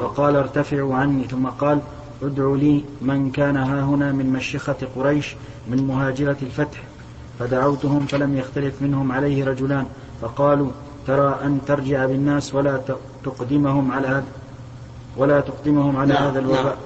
فقال 0.00 0.36
ارتفعوا 0.36 0.94
عني. 0.94 1.24
ثم 1.24 1.46
قال 1.46 1.80
ادعوا 2.22 2.56
لي 2.56 2.84
من 3.00 3.30
كان 3.30 3.56
ها 3.56 3.82
هنا 3.82 4.12
من 4.12 4.32
مشيخة 4.32 4.76
قريش 4.96 5.34
من 5.68 5.86
مهاجرة 5.86 6.36
الفتح. 6.42 6.82
فدعوتهم 7.38 8.06
فلم 8.06 8.36
يختلف 8.36 8.82
منهم 8.82 9.12
عليه 9.12 9.44
رجلان. 9.44 9.86
فقالوا 10.22 10.70
ترى 11.06 11.40
أن 11.44 11.60
ترجع 11.66 12.06
بالناس 12.06 12.54
ولا 12.54 12.80
تقدمهم 13.24 13.92
على 13.92 14.08
هذا 14.08 14.24
ولا 15.16 15.40
تقدمهم 15.40 15.96
على 15.96 16.14
نعم، 16.14 16.22
هذا 16.22 16.38
الوباء. 16.38 16.78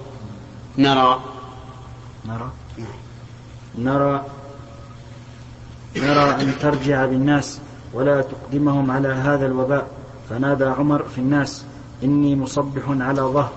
نرى. 0.79 1.21
نرى؟ 2.27 2.51
نرى 3.79 4.25
نرى 5.97 6.43
أن 6.43 6.55
ترجع 6.61 7.07
بالناس. 7.07 7.61
ولا 7.95 8.23
تقدمهم 8.23 8.91
على 8.91 9.09
هذا 9.09 9.47
الوباء. 9.47 9.87
فنادى 10.31 10.65
عمر 10.65 11.03
في 11.03 11.19
الناس 11.19 11.65
إني 12.05 12.37
مصبح 12.37 12.83
على 12.89 13.23
ظهر. 13.23 13.53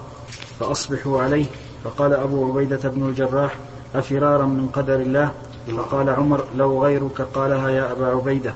فأصبحوا 0.60 1.22
عليه. 1.22 1.46
فقال 1.84 2.14
أبو 2.14 2.52
عبيدة 2.52 2.90
بن 2.90 3.10
الجراح 3.10 3.56
أفرارا 3.96 4.46
من 4.46 4.68
قدر 4.68 4.96
الله؟ 4.96 5.32
فقال 5.78 6.10
عمر 6.10 6.46
لو 6.58 6.84
غيرك 6.84 7.22
قالها 7.22 7.70
يا 7.70 7.92
أبا 7.92 8.08
عبيدة. 8.08 8.54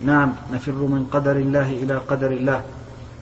نعم 0.00 0.32
نفر 0.52 0.72
من 0.72 1.06
قدر 1.12 1.36
الله 1.36 1.70
إلى 1.70 1.96
قدر 2.08 2.30
الله. 2.30 2.62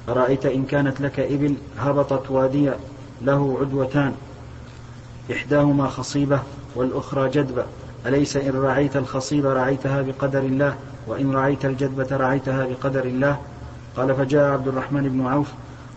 أرأيت 0.08 0.46
إن 0.46 0.64
كانت 0.64 1.00
لك 1.00 1.20
إبل 1.20 1.54
هبطت 1.78 2.30
واديا؟ 2.30 2.76
له 3.22 3.58
عدوتان. 3.60 4.12
إحداهما 5.32 5.88
خصيبة 5.88 6.40
والأخرى 6.76 7.30
جدبة. 7.30 7.64
أليس 8.06 8.36
إن 8.36 8.62
رعيت 8.62 8.96
الخصيبة 8.96 9.52
رعيتها 9.52 10.02
بقدر 10.02 10.38
الله؟ 10.38 10.74
وإن 11.08 11.32
رعيت 11.32 11.64
الجدبة 11.64 12.16
رعيتها 12.16 12.66
بقدر 12.66 13.04
الله. 13.04 13.38
قال 13.96 14.14
فجاء 14.14 14.52
عبد 14.52 14.68
الرحمن 14.68 15.08
بن 15.08 15.26
عوف 15.26 15.48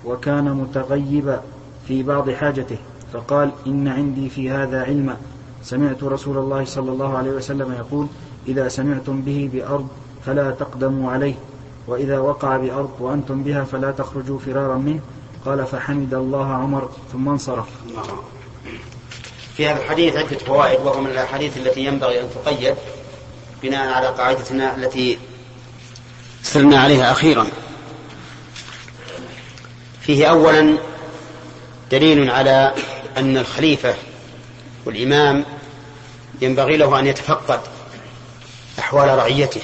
وكان 0.06 0.54
متغيبا 0.54 1.42
في 1.88 2.04
بعض 2.04 2.30
حاجته 2.30 2.78
فقال 3.14 3.52
إن 3.68 3.88
عندي 3.88 4.30
في 4.30 4.50
هذا 4.50 4.84
علما 4.84 5.18
سمعت 5.64 6.04
رسول 6.04 6.38
الله 6.38 6.66
صلى 6.66 6.92
الله 6.92 7.18
عليه 7.18 7.32
وسلم 7.32 7.74
يقول 7.74 8.08
إذا 8.48 8.68
سمعتم 8.68 9.22
به 9.22 9.50
بأرض 9.54 9.88
فلا 10.26 10.52
تقدموا 10.52 11.12
عليه 11.12 11.36
وإذا 11.88 12.20
وقع 12.20 12.58
بأرض 12.58 12.90
وأنتم 13.00 13.44
بها 13.44 13.64
فلا 13.64 13.92
تخرجوا 13.92 14.40
فرارا 14.40 14.78
منه. 14.78 15.00
قال 15.46 15.66
فحمد 15.66 16.14
الله 16.14 16.54
عمر 16.54 16.90
ثم 17.14 17.30
انصرف. 17.30 17.70
في 19.54 19.68
هذا 19.68 19.80
الحديث 19.80 20.16
عدة 20.16 20.38
فوائد 20.38 20.80
وهو 20.86 21.02
من 21.02 21.08
الأحاديث 21.08 21.58
التي 21.58 21.86
ينبغي 21.86 22.22
أن 22.22 22.28
تقيد. 22.46 22.76
بناء 23.64 23.94
على 23.94 24.08
قاعدتنا 24.08 24.76
التي 24.76 25.20
سرنا 26.44 26.80
عليها 26.80 27.12
أخيرا. 27.12 27.48
فيه 30.02 30.26
أولا 30.26 30.78
دليل 31.92 32.30
على 32.30 32.74
أن 33.18 33.38
الخليفة 33.38 33.96
والإمام 34.86 35.46
ينبغي 36.42 36.78
له 36.78 37.00
أن 37.00 37.08
يتفقد 37.08 37.60
أحوال 38.80 39.18
رعيته 39.18 39.62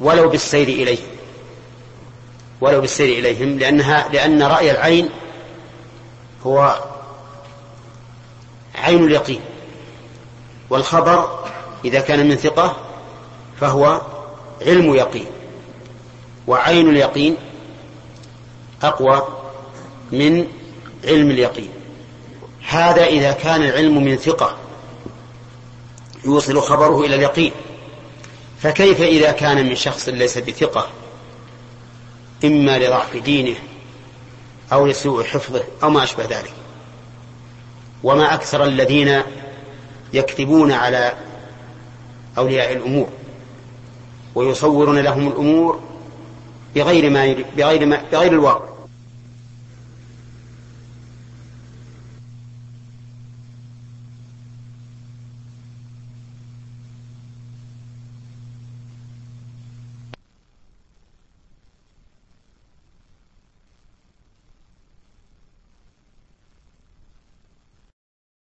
ولو 0.00 0.28
بالسير 0.28 0.68
إليهم 0.68 1.08
ولو 2.60 2.80
بالسير 2.80 3.18
إليهم 3.18 3.58
لأنها 3.58 4.08
لأن 4.08 4.42
رأي 4.42 4.70
العين 4.70 5.10
هو 6.46 6.84
عين 8.74 9.04
اليقين 9.04 9.40
والخبر 10.70 11.44
إذا 11.84 12.00
كان 12.00 12.28
من 12.28 12.36
ثقة 12.36 12.83
فهو 13.60 14.00
علم 14.62 14.94
يقين. 14.94 15.26
وعين 16.46 16.88
اليقين 16.88 17.36
أقوى 18.82 19.28
من 20.12 20.46
علم 21.04 21.30
اليقين. 21.30 21.68
هذا 22.68 23.04
إذا 23.04 23.32
كان 23.32 23.62
العلم 23.62 24.04
من 24.04 24.16
ثقة 24.16 24.56
يوصل 26.24 26.60
خبره 26.60 27.00
إلى 27.00 27.14
اليقين. 27.14 27.52
فكيف 28.60 29.00
إذا 29.00 29.32
كان 29.32 29.66
من 29.66 29.74
شخص 29.74 30.08
ليس 30.08 30.38
بثقة؟ 30.38 30.88
إما 32.44 32.78
لضعف 32.78 33.16
دينه 33.16 33.56
أو 34.72 34.86
لسوء 34.86 35.24
حفظه 35.24 35.64
أو 35.82 35.90
ما 35.90 36.04
أشبه 36.04 36.24
ذلك. 36.24 36.52
وما 38.02 38.34
أكثر 38.34 38.64
الذين 38.64 39.22
يكذبون 40.12 40.72
على 40.72 41.12
أولياء 42.38 42.72
الأمور. 42.72 43.08
ويصورون 44.34 44.98
لهم 44.98 45.28
الأمور 45.28 45.78
بغير 46.74 47.10
ما 47.10 47.36
بغير 47.56 47.86
ما 47.86 48.02
بغير 48.12 48.32
الواقع. 48.32 48.73